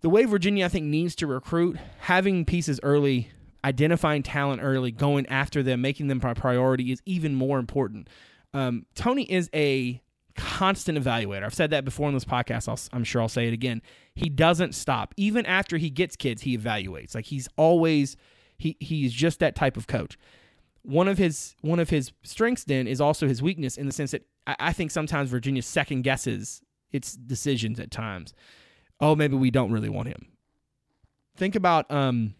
[0.00, 3.30] the way Virginia, I think, needs to recruit, having pieces early
[3.64, 8.08] identifying talent early, going after them, making them a priority is even more important.
[8.54, 10.00] Um, Tony is a
[10.36, 11.44] constant evaluator.
[11.44, 12.68] I've said that before in this podcast.
[12.92, 13.82] i am sure I'll say it again.
[14.14, 15.12] He doesn't stop.
[15.16, 17.14] Even after he gets kids, he evaluates.
[17.14, 18.16] Like he's always
[18.56, 20.16] he he's just that type of coach.
[20.82, 24.12] One of his one of his strengths then is also his weakness in the sense
[24.12, 28.32] that I, I think sometimes Virginia second guesses its decisions at times.
[29.00, 30.28] Oh, maybe we don't really want him
[31.38, 32.34] think about um,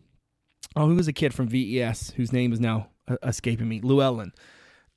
[0.76, 3.80] oh, who was a kid from VES whose name is now uh, escaping me?
[3.80, 4.32] Llewellyn.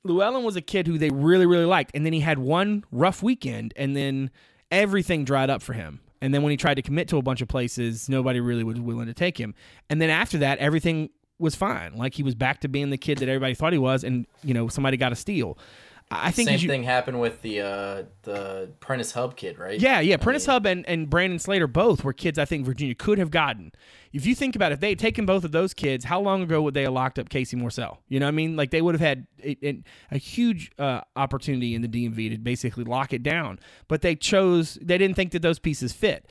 [0.03, 3.21] Llewellyn was a kid who they really, really liked, and then he had one rough
[3.21, 4.31] weekend, and then
[4.71, 5.99] everything dried up for him.
[6.21, 8.79] And then when he tried to commit to a bunch of places, nobody really was
[8.79, 9.55] willing to take him.
[9.89, 11.95] And then after that, everything was fine.
[11.95, 14.53] Like he was back to being the kid that everybody thought he was, and you
[14.53, 15.57] know somebody got a steal.
[16.11, 19.79] I think the Same thing happened with the uh, the Prentiss Hubb kid, right?
[19.79, 20.15] Yeah, yeah.
[20.15, 23.17] I Prentiss mean, Hubb and, and Brandon Slater both were kids I think Virginia could
[23.17, 23.71] have gotten.
[24.11, 26.41] If you think about it, if they had taken both of those kids, how long
[26.43, 27.97] ago would they have locked up Casey Morsell?
[28.09, 28.55] You know what I mean?
[28.57, 32.37] Like they would have had a, a, a huge uh, opportunity in the DMV to
[32.37, 33.59] basically lock it down.
[33.87, 36.27] But they chose, they didn't think that those pieces fit.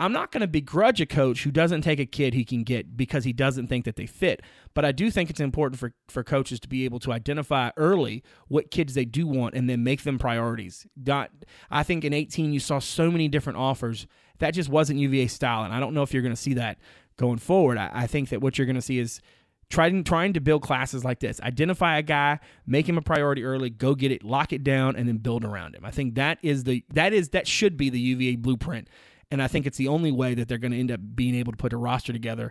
[0.00, 2.96] I'm not going to begrudge a coach who doesn't take a kid he can get
[2.96, 4.40] because he doesn't think that they fit.
[4.72, 8.24] But I do think it's important for, for coaches to be able to identify early
[8.48, 10.86] what kids they do want and then make them priorities.
[10.96, 11.30] Not,
[11.70, 14.06] I think in 18 you saw so many different offers
[14.38, 16.78] that just wasn't UVA style, and I don't know if you're going to see that
[17.18, 17.76] going forward.
[17.76, 19.20] I, I think that what you're going to see is
[19.68, 21.40] trying trying to build classes like this.
[21.40, 25.06] Identify a guy, make him a priority early, go get it, lock it down, and
[25.06, 25.84] then build around him.
[25.84, 28.88] I think that is the that is that should be the UVA blueprint,
[29.30, 31.52] and I think it's the only way that they're going to end up being able
[31.52, 32.50] to put a roster together.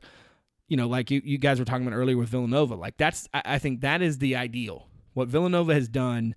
[0.67, 2.75] You know, like you, you guys were talking about earlier with Villanova.
[2.75, 4.87] Like that's I, I think that is the ideal.
[5.13, 6.35] What Villanova has done,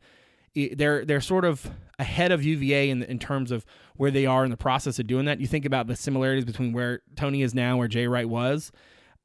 [0.55, 3.65] they're they're sort of ahead of UVA in in terms of
[3.97, 5.41] where they are in the process of doing that.
[5.41, 8.73] You think about the similarities between where Tony is now, where Jay Wright was.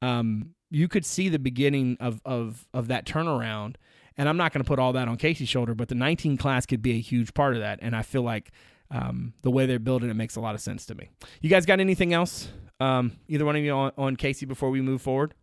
[0.02, 3.76] Um, you could see the beginning of of of that turnaround.
[4.18, 6.66] And I'm not going to put all that on Casey's shoulder, but the 19 class
[6.66, 7.78] could be a huge part of that.
[7.80, 8.50] And I feel like
[8.90, 11.08] um, the way they're building it makes a lot of sense to me.
[11.40, 12.48] You guys got anything else?
[12.80, 15.34] Um, either one of you on, on Casey before we move forward?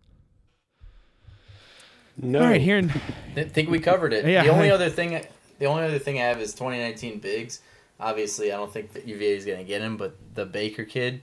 [2.17, 2.39] No.
[2.41, 2.89] All right, here in
[3.35, 4.25] I think we covered it.
[4.25, 5.21] Yeah, the only I- other thing,
[5.59, 7.59] the only other thing I have is 2019 bigs.
[7.99, 11.21] Obviously, I don't think that UVA is going to get him, but the Baker kid,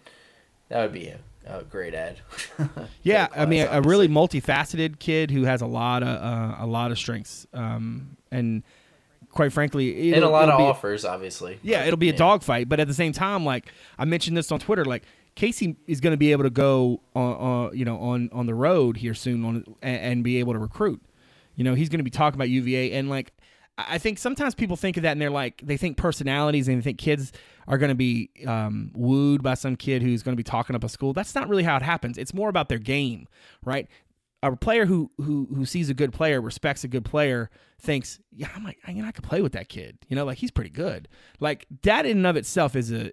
[0.68, 1.18] that would be a,
[1.58, 2.18] a great ad.
[3.02, 6.56] Yeah, Great I mean, class, a really multifaceted kid who has a lot of uh,
[6.60, 8.62] a lot of strengths, um, and
[9.32, 11.58] quite frankly, and a lot of be- offers, obviously.
[11.62, 12.18] Yeah, it'll be a Yeah.
[12.18, 13.66] dogfight, but at the same time, like
[13.98, 15.02] I mentioned this on Twitter, like
[15.34, 18.54] Casey is going to be able to go on, on, you know, on on the
[18.54, 21.02] road here soon on and, and be able to recruit.
[21.56, 23.32] You know, he's going to be talking about UVA, and like
[23.78, 26.78] I I think sometimes people think of that and they're like they think personalities and
[26.78, 27.32] they think kids
[27.66, 30.84] are going to be um, wooed by some kid who's going to be talking up
[30.84, 31.12] a school.
[31.14, 32.18] That's not really how it happens.
[32.18, 33.26] It's more about their game,
[33.64, 33.88] right?
[34.42, 37.48] A player who who who sees a good player, respects a good player,
[37.80, 39.98] thinks, yeah, I'm like, you know, I could play with that kid.
[40.08, 41.08] You know, like he's pretty good.
[41.38, 43.12] Like that in and of itself is a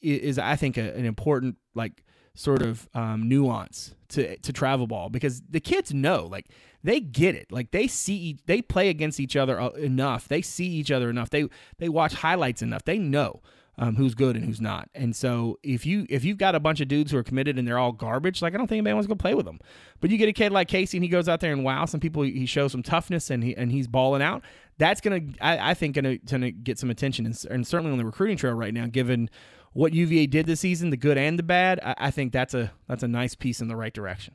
[0.00, 2.04] is I think a, an important like
[2.34, 6.46] sort of um, nuance to to travel ball because the kids know like
[6.84, 10.66] they get it like they see they play against each other uh, enough they see
[10.66, 13.42] each other enough they they watch highlights enough they know
[13.78, 14.90] um, who's good and who's not.
[14.94, 17.66] And so if you if you've got a bunch of dudes who are committed and
[17.66, 19.60] they're all garbage like I don't think anybody wants to go play with them.
[20.00, 22.00] But you get a kid like Casey and he goes out there and wow some
[22.00, 24.42] people he shows some toughness and he and he's balling out.
[24.78, 28.04] That's gonna I, I think gonna gonna get some attention and, and certainly on the
[28.04, 29.30] recruiting trail right now given
[29.74, 32.72] what UVA did this season, the good and the bad, I, I think that's a
[32.88, 34.34] that's a nice piece in the right direction.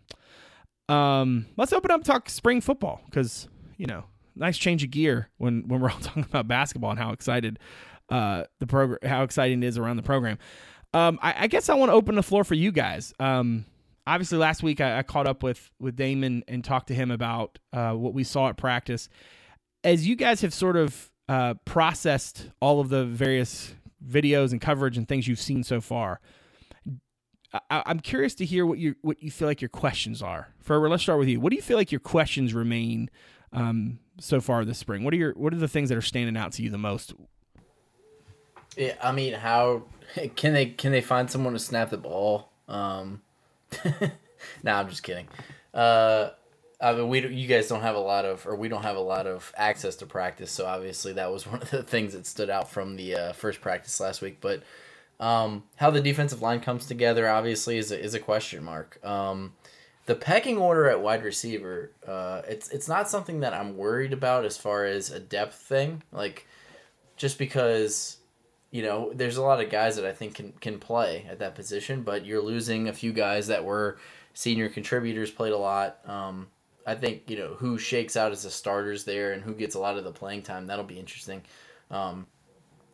[0.87, 5.67] Um, let's open up talk spring football because you know, nice change of gear when
[5.67, 7.59] when we're all talking about basketball and how excited
[8.09, 10.37] uh the program, how exciting it is around the program.
[10.93, 13.13] Um, I, I guess I want to open the floor for you guys.
[13.19, 13.65] Um,
[14.05, 17.59] obviously last week I, I caught up with with Damon and talked to him about
[17.71, 19.09] uh, what we saw at practice.
[19.83, 24.97] As you guys have sort of uh, processed all of the various videos and coverage
[24.97, 26.19] and things you've seen so far,
[27.69, 30.49] I, I'm curious to hear what you what you feel like your questions are.
[30.59, 31.39] For let's start with you.
[31.39, 33.09] What do you feel like your questions remain
[33.51, 35.03] um, so far this spring?
[35.03, 37.13] What are your what are the things that are standing out to you the most?
[38.77, 39.83] Yeah, I mean, how
[40.35, 42.49] can they can they find someone to snap the ball?
[42.67, 43.21] Um,
[44.63, 45.27] nah, I'm just kidding.
[45.73, 46.29] Uh,
[46.81, 49.01] I mean, we you guys don't have a lot of, or we don't have a
[49.01, 52.49] lot of access to practice, so obviously that was one of the things that stood
[52.49, 54.39] out from the uh, first practice last week.
[54.41, 54.63] But
[55.19, 58.99] um, how the defensive line comes together, obviously, is a, is a question mark.
[59.05, 59.53] Um,
[60.05, 64.43] the pecking order at wide receiver, uh, it's it's not something that I'm worried about
[64.43, 66.45] as far as a depth thing, like
[67.15, 68.17] just because
[68.73, 71.53] you know, there's a lot of guys that I think can can play at that
[71.53, 73.99] position, but you're losing a few guys that were
[74.33, 75.99] senior contributors, played a lot.
[76.09, 76.47] Um,
[76.87, 79.79] I think you know who shakes out as the starters there and who gets a
[79.79, 80.65] lot of the playing time.
[80.65, 81.43] That'll be interesting.
[81.91, 82.25] Um,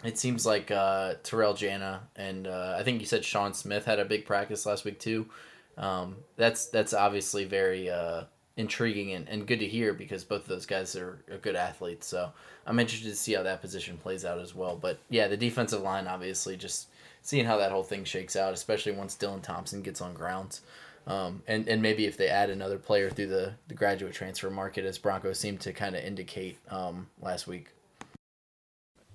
[0.03, 3.99] it seems like uh, Terrell Jana and uh, I think you said Sean Smith had
[3.99, 5.29] a big practice last week too.
[5.77, 8.23] Um, that's that's obviously very uh,
[8.59, 12.05] intriguing and, and good to hear because both of those guys are, are good athletes.
[12.05, 12.29] So
[12.67, 14.75] I'm interested to see how that position plays out as well.
[14.75, 16.89] But yeah, the defensive line obviously just
[17.21, 20.61] seeing how that whole thing shakes out, especially once Dylan Thompson gets on grounds.
[21.07, 24.83] Um, and, and maybe if they add another player through the, the graduate transfer market,
[24.83, 27.69] as Broncos seemed to kind of indicate um, last week.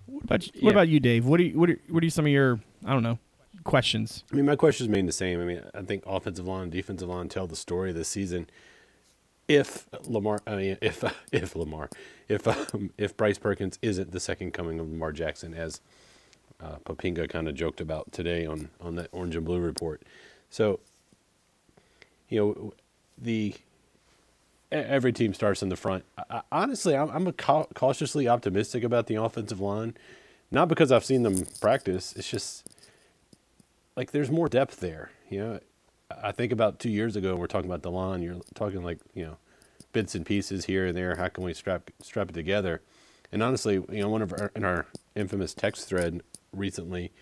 [0.07, 1.27] What about you, what about you, Dave?
[1.27, 3.19] What are you, what are, what are some of your I don't know
[3.65, 4.25] questions?
[4.33, 5.41] I mean, my questions remain the same.
[5.41, 8.49] I mean, I think offensive line, and defensive line tell the story this season.
[9.47, 11.91] If Lamar, I mean, if if Lamar,
[12.29, 15.81] if um, if Bryce Perkins isn't the second coming of Lamar Jackson, as
[16.63, 20.03] uh, Poppinga kind of joked about today on on that Orange and Blue report,
[20.51, 20.81] so
[22.29, 22.75] you know
[23.19, 23.55] the
[24.73, 26.05] every team starts in the front.
[26.31, 29.97] I, honestly, I'm, I'm cautiously optimistic about the offensive line,
[30.51, 32.15] not because I've seen them practice.
[32.17, 32.67] It's just
[33.97, 35.11] like there's more depth there.
[35.31, 35.61] You know,
[36.23, 38.23] I think about two years ago, we're talking about the line.
[38.23, 39.37] You're talking like you know,
[39.93, 41.17] bits and pieces here and there.
[41.17, 42.83] How can we strap strap it together?
[43.33, 46.23] And honestly, you know, one of our in our infamous text thread
[46.53, 47.13] recently,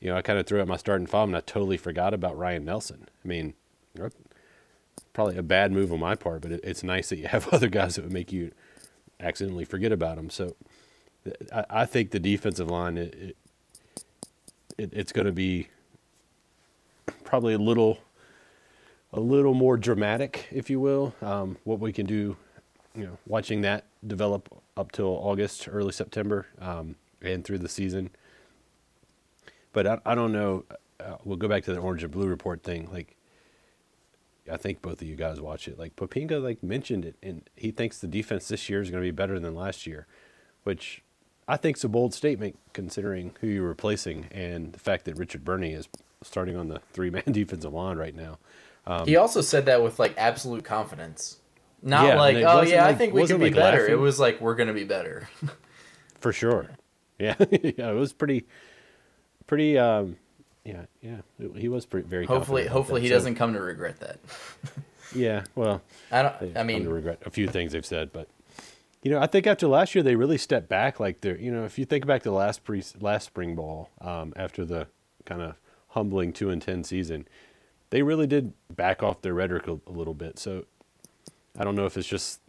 [0.00, 2.36] you know, I kind of threw out my starting five and I totally forgot about
[2.36, 3.08] Ryan Nelson.
[3.24, 3.54] I mean,
[5.12, 7.68] probably a bad move on my part, but it, it's nice that you have other
[7.68, 8.52] guys that would make you
[9.20, 10.30] accidentally forget about him.
[10.30, 10.54] So
[11.52, 13.36] I, I think the defensive line, it, it,
[14.78, 15.68] it it's going to be
[17.24, 17.98] probably a little
[19.12, 21.14] a little more dramatic, if you will.
[21.22, 22.36] Um, what we can do,
[22.94, 28.10] you know, watching that develop up till August, early September, um, and through the season.
[29.72, 30.64] But I, I don't know.
[31.00, 32.88] Uh, we'll go back to the orange and blue report thing.
[32.92, 33.16] Like,
[34.50, 35.78] I think both of you guys watch it.
[35.78, 39.06] Like Poppinga, like mentioned it, and he thinks the defense this year is going to
[39.06, 40.06] be better than last year,
[40.64, 41.02] which
[41.46, 45.44] I think is a bold statement considering who you're replacing and the fact that Richard
[45.44, 45.88] Burney is
[46.22, 48.38] starting on the three man defensive line right now.
[48.88, 51.36] Um, he also said that with like absolute confidence.
[51.82, 53.80] Not yeah, like, oh yeah, like, I think we can be like better.
[53.80, 53.94] Laughing.
[53.94, 55.28] It was like we're gonna be better.
[56.20, 56.70] For sure.
[57.20, 58.46] Yeah, yeah, it was pretty,
[59.48, 59.76] pretty.
[59.76, 60.18] um
[60.64, 61.16] Yeah, yeah,
[61.56, 62.26] he was pretty very.
[62.26, 64.20] Hopefully, hopefully he so, doesn't come to regret that.
[65.16, 66.56] yeah, well, I don't.
[66.56, 68.28] I mean, regret a few things they've said, but
[69.02, 71.00] you know, I think after last year they really stepped back.
[71.00, 74.32] Like they're, you know, if you think back to last pre last spring ball, um,
[74.36, 74.86] after the
[75.24, 75.56] kind of
[75.88, 77.26] humbling two and ten season,
[77.90, 80.38] they really did back off their rhetoric a, a, little bit.
[80.38, 80.64] So
[81.58, 82.40] I don't know if it's just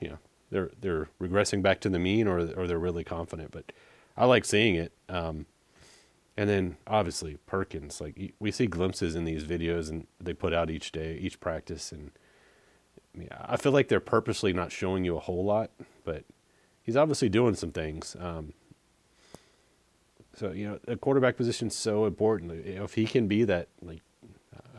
[0.00, 0.18] you know
[0.50, 3.72] they're they're regressing back to the mean or or they're really confident, but
[4.16, 4.92] I like seeing it.
[5.08, 5.46] Um,
[6.36, 10.70] and then obviously Perkins, like we see glimpses in these videos and they put out
[10.70, 12.12] each day, each practice, and
[13.18, 15.70] yeah, I feel like they're purposely not showing you a whole lot,
[16.04, 16.24] but
[16.82, 18.16] he's obviously doing some things.
[18.18, 18.54] Um,
[20.34, 22.52] so you know, the quarterback position is so important.
[22.66, 24.00] If he can be that, like,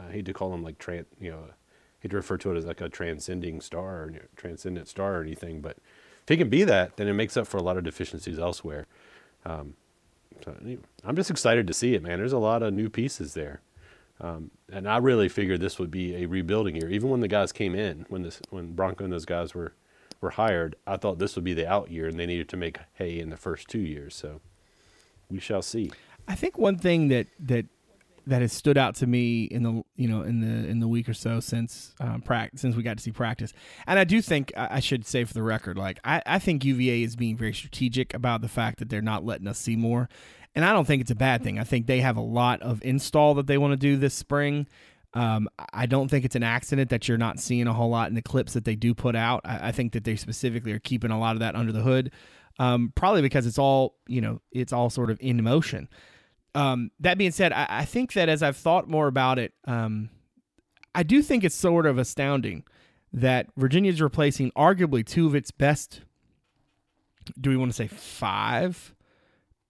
[0.07, 1.53] I hate to call him like tran, you know, I
[1.99, 5.61] hate to refer to it as like a transcending star or transcendent star or anything,
[5.61, 5.77] but
[6.23, 8.87] if he can be that, then it makes up for a lot of deficiencies elsewhere.
[9.45, 9.73] Um,
[10.43, 10.55] so
[11.03, 12.19] I'm just excited to see it, man.
[12.19, 13.61] There's a lot of new pieces there.
[14.19, 16.89] Um, and I really figured this would be a rebuilding year.
[16.89, 19.73] Even when the guys came in, when this, when Bronco and those guys were,
[20.21, 22.77] were hired, I thought this would be the out year, and they needed to make
[22.93, 24.13] hay in the first two years.
[24.15, 24.39] So
[25.29, 25.91] we shall see.
[26.27, 27.65] I think one thing that that
[28.27, 31.09] that has stood out to me in the you know in the in the week
[31.09, 33.53] or so since um, practice since we got to see practice,
[33.87, 37.03] and I do think I should say for the record, like I, I think UVA
[37.03, 40.09] is being very strategic about the fact that they're not letting us see more,
[40.55, 41.59] and I don't think it's a bad thing.
[41.59, 44.67] I think they have a lot of install that they want to do this spring.
[45.13, 48.15] Um, I don't think it's an accident that you're not seeing a whole lot in
[48.15, 49.41] the clips that they do put out.
[49.43, 52.11] I, I think that they specifically are keeping a lot of that under the hood
[52.59, 55.89] um, probably because it's all you know it's all sort of in motion.
[56.53, 60.09] Um, that being said, I, I, think that as I've thought more about it, um,
[60.93, 62.63] I do think it's sort of astounding
[63.13, 66.01] that Virginia is replacing arguably two of its best.
[67.39, 68.93] Do we want to say five?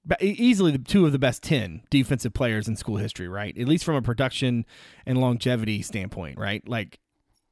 [0.04, 3.56] But easily the two of the best 10 defensive players in school history, right?
[3.56, 4.66] At least from a production
[5.06, 6.68] and longevity standpoint, right?
[6.68, 7.00] Like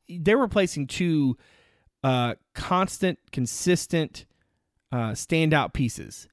[0.07, 1.37] they're replacing two
[2.03, 4.25] uh, constant, consistent
[4.91, 6.27] uh, standout pieces.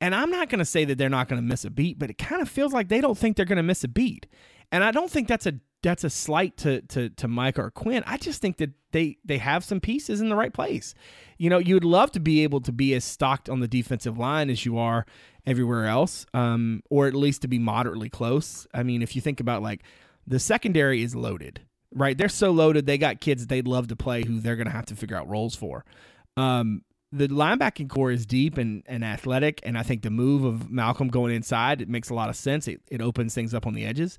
[0.00, 2.10] And I'm not going to say that they're not going to miss a beat, but
[2.10, 4.26] it kind of feels like they don't think they're going to miss a beat.
[4.70, 8.02] And I don't think that's a that's a slight to to to Mike or Quin.
[8.06, 10.94] I just think that they they have some pieces in the right place.
[11.36, 14.18] You know, you would love to be able to be as stocked on the defensive
[14.18, 15.06] line as you are
[15.46, 18.66] everywhere else, um, or at least to be moderately close.
[18.74, 19.82] I mean, if you think about like
[20.26, 21.60] the secondary is loaded,
[21.92, 22.18] right?
[22.18, 22.86] They're so loaded.
[22.86, 25.28] They got kids they'd love to play who they're going to have to figure out
[25.28, 25.84] roles for.
[26.36, 30.70] Um, the linebacking core is deep and, and athletic, and I think the move of
[30.70, 32.68] Malcolm going inside it makes a lot of sense.
[32.68, 34.18] It, it opens things up on the edges.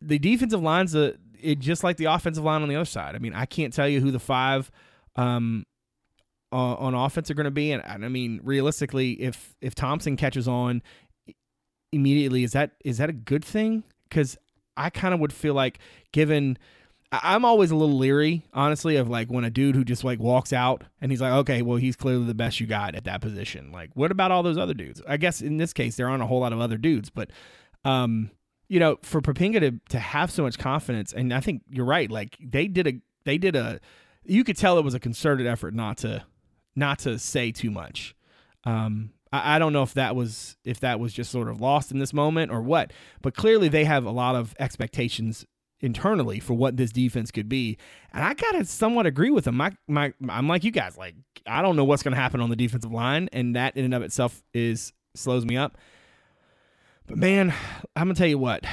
[0.00, 3.14] The defensive line's a, it just like the offensive line on the other side.
[3.14, 4.70] I mean, I can't tell you who the five
[5.14, 5.64] um,
[6.52, 10.16] uh, on offense are going to be, and, and I mean, realistically, if if Thompson
[10.16, 10.82] catches on
[11.92, 13.84] immediately, is that is that a good thing?
[14.08, 14.36] Because
[14.76, 15.78] I kind of would feel like,
[16.12, 16.58] given
[17.12, 20.52] I'm always a little leery, honestly, of like when a dude who just like walks
[20.52, 23.70] out and he's like, okay, well, he's clearly the best you got at that position.
[23.70, 25.00] Like, what about all those other dudes?
[25.06, 27.30] I guess in this case, there aren't a whole lot of other dudes, but,
[27.84, 28.30] um,
[28.68, 32.10] you know, for Poppinga to, to have so much confidence, and I think you're right.
[32.10, 32.94] Like they did a,
[33.24, 33.78] they did a,
[34.24, 36.24] you could tell it was a concerted effort not to,
[36.74, 38.16] not to say too much.
[38.64, 41.92] Um, I, I don't know if that was if that was just sort of lost
[41.92, 42.92] in this moment or what,
[43.22, 45.46] but clearly they have a lot of expectations
[45.80, 47.78] internally for what this defense could be.
[48.12, 49.56] And I gotta somewhat agree with them.
[49.56, 51.14] My my I'm like you guys, like
[51.46, 54.02] I don't know what's gonna happen on the defensive line, and that in and of
[54.02, 55.78] itself is slows me up.
[57.06, 57.52] But man,
[57.94, 58.64] I'm gonna tell you what.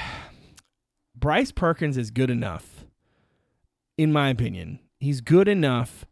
[1.16, 2.86] Bryce Perkins is good enough,
[3.98, 4.80] in my opinion.
[5.00, 6.06] He's good enough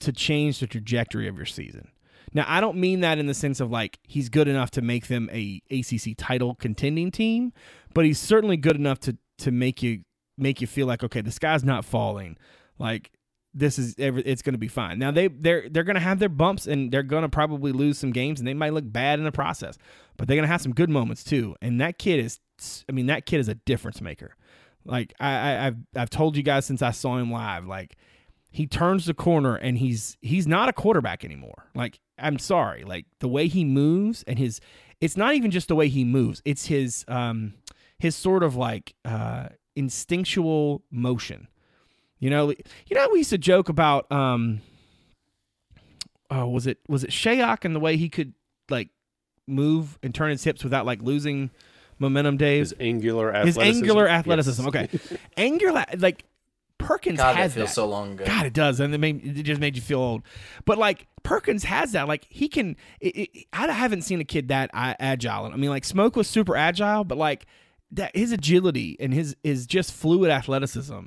[0.00, 1.88] to change the trajectory of your season.
[2.32, 5.08] Now, I don't mean that in the sense of like he's good enough to make
[5.08, 7.52] them a ACC title contending team,
[7.92, 10.02] but he's certainly good enough to to make you
[10.38, 12.36] make you feel like okay, the sky's not falling.
[12.78, 13.10] Like
[13.52, 14.98] this is every, it's going to be fine.
[14.98, 17.98] Now they they're they're going to have their bumps and they're going to probably lose
[17.98, 19.76] some games and they might look bad in the process,
[20.16, 21.56] but they're going to have some good moments too.
[21.60, 22.38] And that kid is,
[22.88, 24.36] I mean, that kid is a difference maker.
[24.84, 27.96] Like I, I I've I've told you guys since I saw him live, like
[28.50, 31.66] he turns the corner and he's he's not a quarterback anymore.
[31.74, 34.60] Like I'm sorry, like the way he moves and his
[35.00, 36.40] it's not even just the way he moves.
[36.44, 37.54] It's his um
[38.00, 41.46] his sort of like uh instinctual motion.
[42.18, 44.60] You know, you know we used to joke about um
[46.30, 48.34] oh was it was it Shayok and the way he could
[48.68, 48.88] like
[49.46, 51.50] move and turn his hips without like losing
[51.98, 53.46] momentum Dave His angular athleticism.
[53.46, 53.84] his athleticism.
[53.84, 54.18] angular Yes.
[54.20, 54.88] athleticism okay
[55.36, 56.24] angular like
[56.78, 57.74] Perkins God, that has feels that.
[57.74, 58.24] so long ago.
[58.24, 60.22] God, it does, and it, made, it just made you feel old.
[60.64, 62.08] But like Perkins has that.
[62.08, 62.74] Like he can.
[63.02, 65.44] It, it, I haven't seen a kid that agile.
[65.52, 67.44] I mean, like Smoke was super agile, but like
[67.92, 71.06] that his agility and his is just fluid athleticism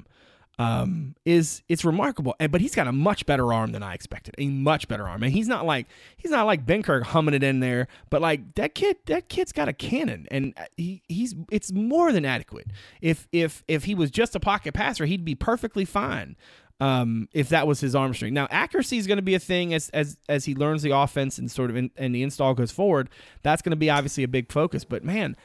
[0.60, 2.36] um is it's remarkable.
[2.40, 5.24] And but he's got a much better arm than i expected a much better arm.
[5.24, 8.54] And he's not like he's not like ben kirk humming it in there but like
[8.56, 10.28] that kid that kid's got a cannon.
[10.30, 12.68] And uh, he he's it's more than adequate.
[13.02, 16.36] If if if he was just a pocket passer he'd be perfectly fine
[16.80, 18.34] um if that was his arm strength.
[18.34, 21.40] Now accuracy is going to be a thing as as as he learns the offense
[21.40, 23.10] and sort of in, and the install goes forward.
[23.42, 24.84] That's going to be obviously a big focus.
[24.84, 25.36] But man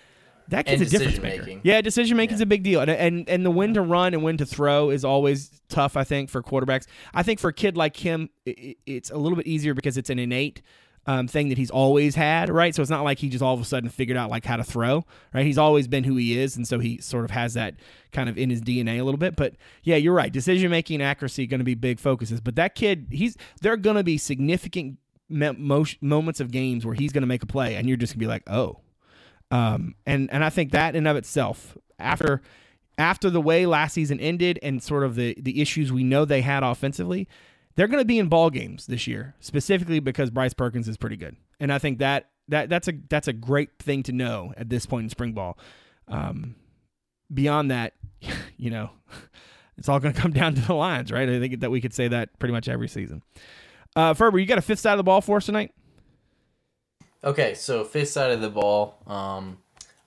[0.48, 1.42] that kid's And a difference maker.
[1.42, 1.60] making.
[1.64, 2.44] Yeah, decision making is Yeah.
[2.44, 5.04] a big deal, and, and and the when to run and when to throw is
[5.04, 5.96] always tough.
[5.96, 6.86] I think for quarterbacks.
[7.14, 9.96] I think for a kid like him, i i- it's a little bit easier because
[9.96, 10.62] it's an innate
[11.06, 12.74] um, thing that he's always had, right?
[12.74, 14.64] So it's not like he just all of a sudden figured out like how to
[14.64, 15.46] throw, right?
[15.46, 17.76] He's always been who he is, and so he sort of has that
[18.12, 19.34] kind of in his DNA a little bit.
[19.34, 20.30] But yeah, you're right.
[20.30, 22.42] Decision making and accuracy going to be big focuses.
[22.42, 24.98] But that kid, he's there are going to be significant
[25.30, 28.24] moments of games where he's going to make a play, and you're just going to
[28.24, 28.80] be like, oh.
[29.50, 32.42] Um, and and I think that in of itself, after
[32.98, 36.42] after the way last season ended and sort of the the issues we know they
[36.42, 37.28] had offensively,
[37.76, 41.16] they're going to be in ball games this year, specifically because Bryce Perkins is pretty
[41.16, 41.36] good.
[41.60, 44.84] And I think that that that's a that's a great thing to know at this
[44.84, 45.58] point in spring ball.
[46.08, 46.56] Um,
[47.32, 47.94] beyond that,
[48.56, 48.90] you know,
[49.78, 51.28] it's all going to come down to the lines, right?
[51.28, 53.22] I think that we could say that pretty much every season.
[53.96, 55.72] Uh, Ferber, you got a fifth side of the ball for us tonight?
[57.24, 58.98] Okay, so fifth side of the ball.
[59.06, 59.58] Um,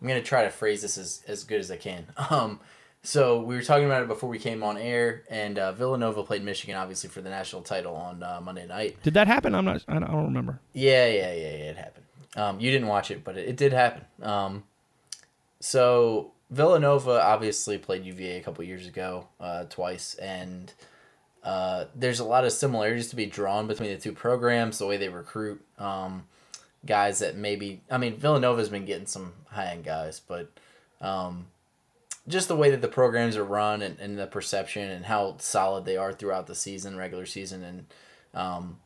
[0.01, 2.07] I'm gonna try to phrase this as, as good as I can.
[2.29, 2.59] Um,
[3.03, 6.43] so we were talking about it before we came on air, and uh, Villanova played
[6.43, 9.01] Michigan, obviously for the national title on uh, Monday night.
[9.01, 9.55] Did that happen?
[9.55, 9.83] I'm not.
[9.87, 10.59] I don't, remember.
[10.73, 11.71] Yeah, yeah, yeah, yeah.
[11.71, 12.05] It happened.
[12.35, 14.05] Um, you didn't watch it, but it, it did happen.
[14.21, 14.65] Um,
[15.59, 20.71] so Villanova obviously played UVA a couple years ago, uh, twice, and
[21.43, 24.77] uh, there's a lot of similarities to be drawn between the two programs.
[24.77, 26.25] The way they recruit um,
[26.85, 30.51] guys that maybe, I mean, Villanova's been getting some high end guys, but
[30.99, 31.47] um,
[32.27, 35.85] just the way that the programs are run and, and the perception and how solid
[35.85, 37.85] they are throughout the season, regular season, and
[38.33, 38.77] um,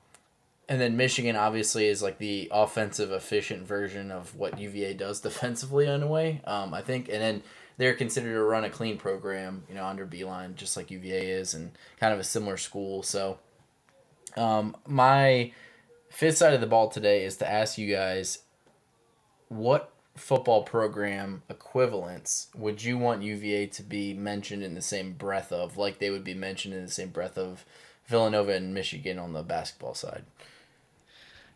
[0.67, 5.87] and then Michigan obviously is like the offensive efficient version of what UVA does defensively
[5.87, 6.41] in a way.
[6.45, 7.43] Um, I think, and then
[7.77, 11.53] they're considered to run a clean program, you know, under Beilein, just like UVA is,
[11.53, 13.03] and kind of a similar school.
[13.03, 13.37] So,
[14.37, 15.51] um, my
[16.15, 18.39] fifth side of the ball today is to ask you guys,
[19.49, 25.51] what football program equivalents would you want UVA to be mentioned in the same breath
[25.51, 27.65] of, like they would be mentioned in the same breath of
[28.07, 30.23] Villanova and Michigan on the basketball side?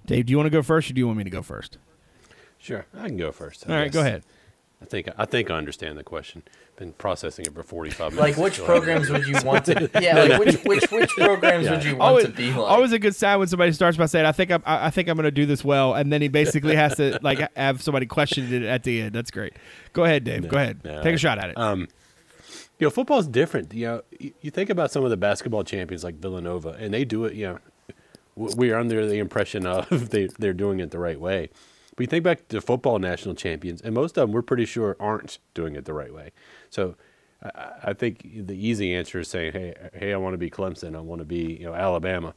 [0.06, 1.78] Dave, do you want to go first, or do you want me to go first?
[2.58, 3.64] Sure, I can go first.
[3.66, 3.94] I All right, guess.
[3.94, 4.24] go ahead.
[4.82, 6.42] I think I think I understand the question.
[6.78, 8.22] Been processing it for forty five minutes.
[8.22, 8.58] Like minutes.
[8.58, 9.90] which so programs would you want to?
[10.02, 12.58] Yeah, like which which which programs would you want always, to be like?
[12.72, 15.10] always a good sign when somebody starts by saying, "I think I'm, I I think
[15.10, 18.06] I'm going to do this well," and then he basically has to like have somebody
[18.06, 19.14] question it at the end.
[19.14, 19.54] That's great.
[19.92, 20.48] Go ahead, Dave.
[20.48, 20.80] Go ahead.
[20.86, 21.58] no, Take a shot at it.
[21.58, 21.88] Um,
[22.80, 23.74] You know, football's different.
[23.74, 27.04] You know, you, you think about some of the basketball champions like Villanova, and they
[27.04, 27.34] do it.
[27.34, 27.60] You know,
[28.56, 31.50] we are under the impression of they they're doing it the right way.
[32.00, 34.96] But you think back to football national champions, and most of them we're pretty sure
[35.02, 36.32] aren't doing it the right way.
[36.70, 36.96] So
[37.44, 40.96] I, I think the easy answer is saying, "Hey, hey, I want to be Clemson.
[40.96, 42.36] I want to be you know Alabama."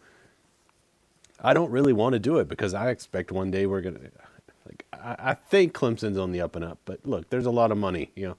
[1.41, 4.01] I don't really want to do it because I expect one day we're gonna.
[4.67, 7.71] Like I, I think Clemson's on the up and up, but look, there's a lot
[7.71, 8.37] of money, you know,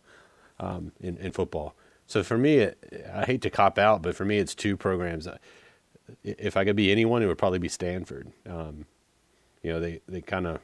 [0.59, 1.73] um, in in football.
[2.05, 5.25] So for me, it, I hate to cop out, but for me, it's two programs.
[6.25, 8.27] If I could be anyone, it would probably be Stanford.
[8.45, 8.87] Um,
[9.61, 10.59] you know, they they kind of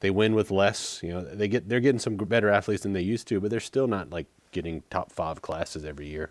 [0.00, 1.00] they win with less.
[1.02, 3.60] You know, they get they're getting some better athletes than they used to, but they're
[3.60, 6.30] still not like getting top five classes every year.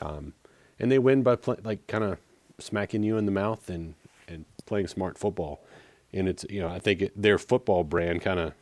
[0.00, 0.34] Um,
[0.78, 2.18] and they win by play, like kind of
[2.58, 3.94] smacking you in the mouth and
[4.28, 5.60] and playing smart football.
[6.12, 8.54] And it's you know I think it, their football brand kind of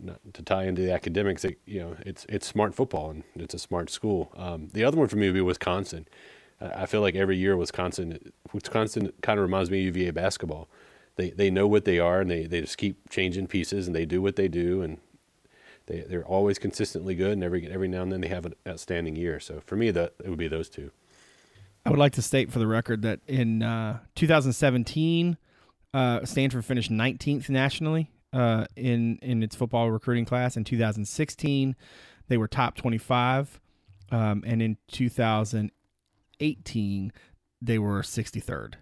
[0.00, 3.54] not to tie into the academics, it, you know, it's it's smart football and it's
[3.54, 4.32] a smart school.
[4.36, 6.06] Um, the other one for me would be Wisconsin.
[6.60, 10.68] I feel like every year Wisconsin, Wisconsin kind of reminds me of UVA basketball
[11.16, 14.04] they they know what they are and they, they just keep changing pieces and they
[14.04, 14.98] do what they do and
[15.86, 19.16] they they're always consistently good and every every now and then they have an outstanding
[19.16, 19.40] year.
[19.40, 20.90] So for me, that it would be those two.
[21.86, 25.36] I would like to state for the record that in uh, 2017,
[25.92, 30.56] uh, Stanford finished 19th nationally uh, in in its football recruiting class.
[30.56, 31.76] In 2016,
[32.28, 33.60] they were top 25,
[34.10, 37.12] um, and in 2018,
[37.60, 38.76] they were 63rd.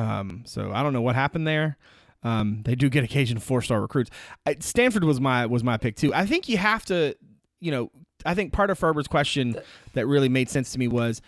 [0.00, 1.76] Um, so I don't know what happened there.
[2.22, 4.10] Um, they do get occasional four star recruits.
[4.46, 6.12] I, Stanford was my was my pick too.
[6.14, 7.14] I think you have to,
[7.60, 7.90] you know,
[8.24, 9.56] I think part of Ferber's question
[9.94, 11.20] that really made sense to me was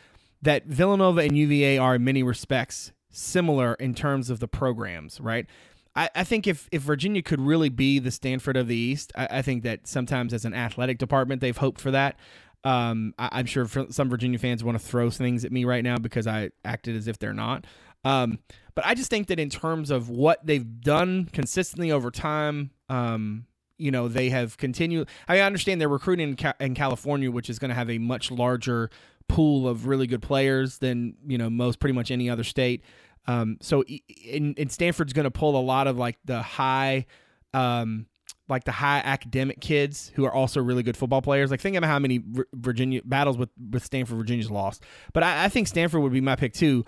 [0.42, 5.46] that Villanova and UVA are in many respects similar in terms of the programs, right?
[5.94, 9.28] I, I think if, if Virginia could really be the Stanford of the East, I,
[9.30, 12.18] I think that sometimes as an athletic department, they've hoped for that.
[12.64, 15.98] Um, I, am sure some Virginia fans want to throw things at me right now
[15.98, 17.66] because I acted as if they're not.
[18.04, 18.38] Um,
[18.74, 23.46] but I just think that in terms of what they've done consistently over time, um,
[23.78, 25.08] you know, they have continued.
[25.28, 28.30] I understand they're recruiting in, Ca- in California, which is going to have a much
[28.30, 28.90] larger
[29.28, 32.82] pool of really good players than you know most pretty much any other state.
[33.26, 37.06] Um, so in, in Stanford's going to pull a lot of like the high,
[37.54, 38.06] um,
[38.48, 41.50] like the high academic kids who are also really good football players.
[41.50, 44.82] Like think about how many Virginia battles with with Stanford Virginia's lost.
[45.12, 46.84] But I, I think Stanford would be my pick too.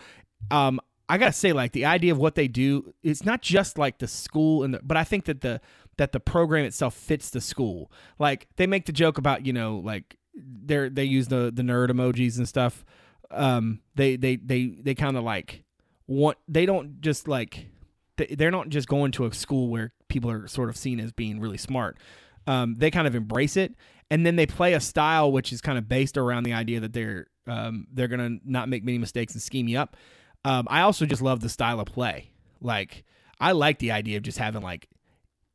[0.51, 3.98] Um, I gotta say, like the idea of what they do, it's not just like
[3.98, 5.61] the school and the, but I think that the
[5.96, 7.90] that the program itself fits the school.
[8.18, 11.90] Like they make the joke about you know like they they use the the nerd
[11.90, 12.84] emojis and stuff.
[13.30, 15.64] Um, they they they they kind of like
[16.07, 17.66] want they don't just like
[18.16, 21.40] they're not just going to a school where people are sort of seen as being
[21.40, 21.98] really smart.
[22.46, 23.74] Um, they kind of embrace it,
[24.11, 26.92] and then they play a style which is kind of based around the idea that
[26.92, 29.96] they're um, they're gonna not make many mistakes and scheme you up.
[30.45, 32.30] Um, I also just love the style of play.
[32.61, 33.05] Like
[33.40, 34.88] I like the idea of just having like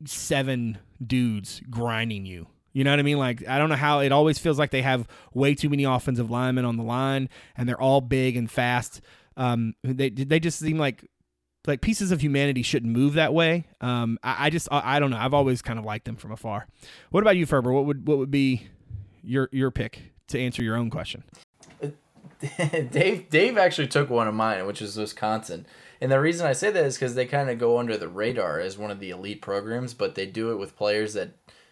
[0.04, 2.46] seven dudes grinding you.
[2.72, 3.18] You know what I mean?
[3.18, 6.30] Like I don't know how it always feels like they have way too many offensive
[6.30, 9.00] linemen on the line, and they're all big and fast.
[9.36, 11.08] Um, they they just seem like
[11.66, 13.66] like pieces of humanity shouldn't move that way.
[13.80, 15.18] Um, I, I just I, I, don't know.
[15.18, 16.66] I've always kind of liked them from afar.
[17.10, 17.72] What about you, Ferber?
[17.72, 18.68] What would what would be
[19.22, 21.24] your your pick to answer your own question?
[22.90, 25.66] Dave Dave actually took one of mine, which is Wisconsin.
[26.00, 28.60] And the reason I say that is because they kind of go under the radar
[28.60, 31.30] as one of the elite programs, but they do it with players that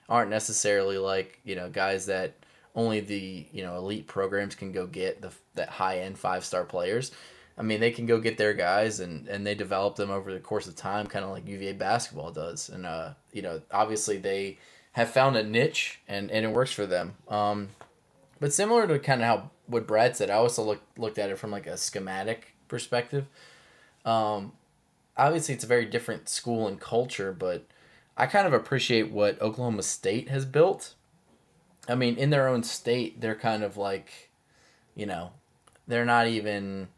[0.08, 2.34] aren't necessarily like you know guys that
[2.74, 6.64] only the you know elite programs can go get the that high end five star
[6.64, 7.12] players.
[7.58, 10.38] I mean, they can go get their guys and, and they develop them over the
[10.38, 12.68] course of time, kind of like UVA basketball does.
[12.68, 14.58] And, uh, you know, obviously they
[14.92, 17.14] have found a niche and, and it works for them.
[17.26, 17.70] Um,
[18.40, 21.38] but similar to kind of how what Brad said, I also looked looked at it
[21.38, 23.26] from like a schematic perspective.
[24.04, 24.52] Um,
[25.16, 27.66] obviously, it's a very different school and culture, but
[28.16, 30.94] I kind of appreciate what Oklahoma State has built.
[31.88, 34.30] I mean, in their own state, they're kind of like,
[34.94, 35.32] you know,
[35.86, 36.88] they're not even,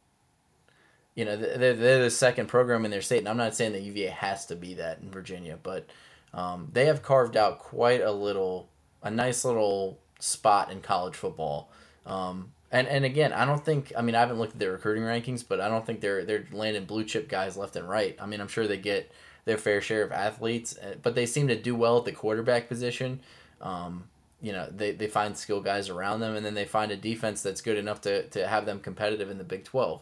[1.15, 3.19] you know, they're, they're the second program in their state.
[3.19, 5.89] And I'm not saying that UVA has to be that in Virginia, but
[6.35, 8.69] um, they have carved out quite a little,
[9.03, 11.71] a nice little spot in college football.
[12.07, 15.03] Um, and and again, I don't think I mean I haven't looked at their recruiting
[15.03, 18.17] rankings, but I don't think they're they're landing blue chip guys left and right.
[18.21, 19.11] I mean, I'm sure they get
[19.45, 22.69] their fair share of athletes, eh, but they seem to do well at the quarterback
[22.69, 23.21] position.
[23.61, 24.05] Um,
[24.41, 27.43] you know, they, they find skill guys around them, and then they find a defense
[27.43, 30.01] that's good enough to, to have them competitive in the Big 12.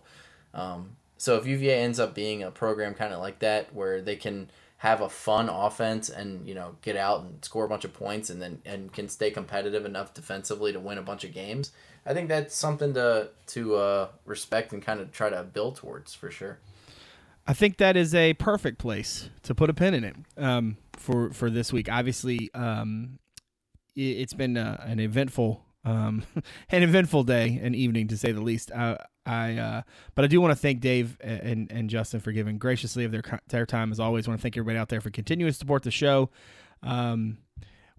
[0.54, 4.16] Um, so if UVA ends up being a program kind of like that, where they
[4.16, 7.92] can have a fun offense and you know get out and score a bunch of
[7.92, 11.72] points and then and can stay competitive enough defensively to win a bunch of games.
[12.06, 16.14] I think that's something to to uh, respect and kind of try to build towards
[16.14, 16.58] for sure.
[17.46, 21.30] I think that is a perfect place to put a pin in it um, for
[21.32, 21.90] for this week.
[21.90, 23.18] Obviously, um,
[23.96, 26.24] it, has been uh, an eventful um,
[26.70, 28.70] an eventful day and evening to say the least.
[28.72, 29.82] I, I uh,
[30.14, 33.22] but I do want to thank Dave and and Justin for giving graciously of their
[33.48, 34.26] their time as always.
[34.26, 36.30] I want to thank everybody out there for continuing to support the show.
[36.82, 37.38] Um,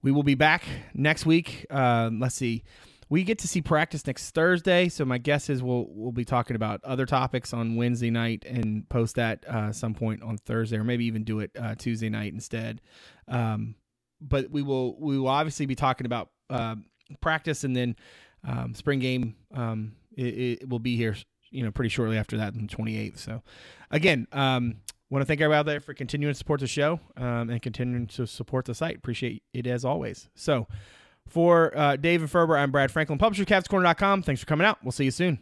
[0.02, 0.64] we will be back
[0.94, 1.66] next week.
[1.70, 2.64] Uh, let's see
[3.10, 6.56] we get to see practice next Thursday, so my guess is we'll we'll be talking
[6.56, 10.84] about other topics on Wednesday night and post that uh, some point on Thursday, or
[10.84, 12.82] maybe even do it uh, Tuesday night instead.
[13.28, 13.76] Um,
[14.22, 16.76] but we will we will obviously be talking about uh,
[17.22, 17.96] practice and then
[18.48, 19.36] um, spring game.
[19.54, 21.16] Um, it, it, will be here,
[21.52, 23.18] you know, pretty shortly after that, on the 28th.
[23.18, 23.42] So,
[23.92, 24.76] again, um,
[25.10, 28.08] want to thank everybody out there for continuing to support the show um, and continuing
[28.08, 28.98] to support the site.
[28.98, 30.30] Appreciate it as always.
[30.36, 30.68] So.
[31.28, 34.24] For uh, Dave and Ferber, I'm Brad Franklin, publisher, CavsCorner.com.
[34.24, 34.80] Thanks for coming out.
[34.82, 35.38] We'll see you soon.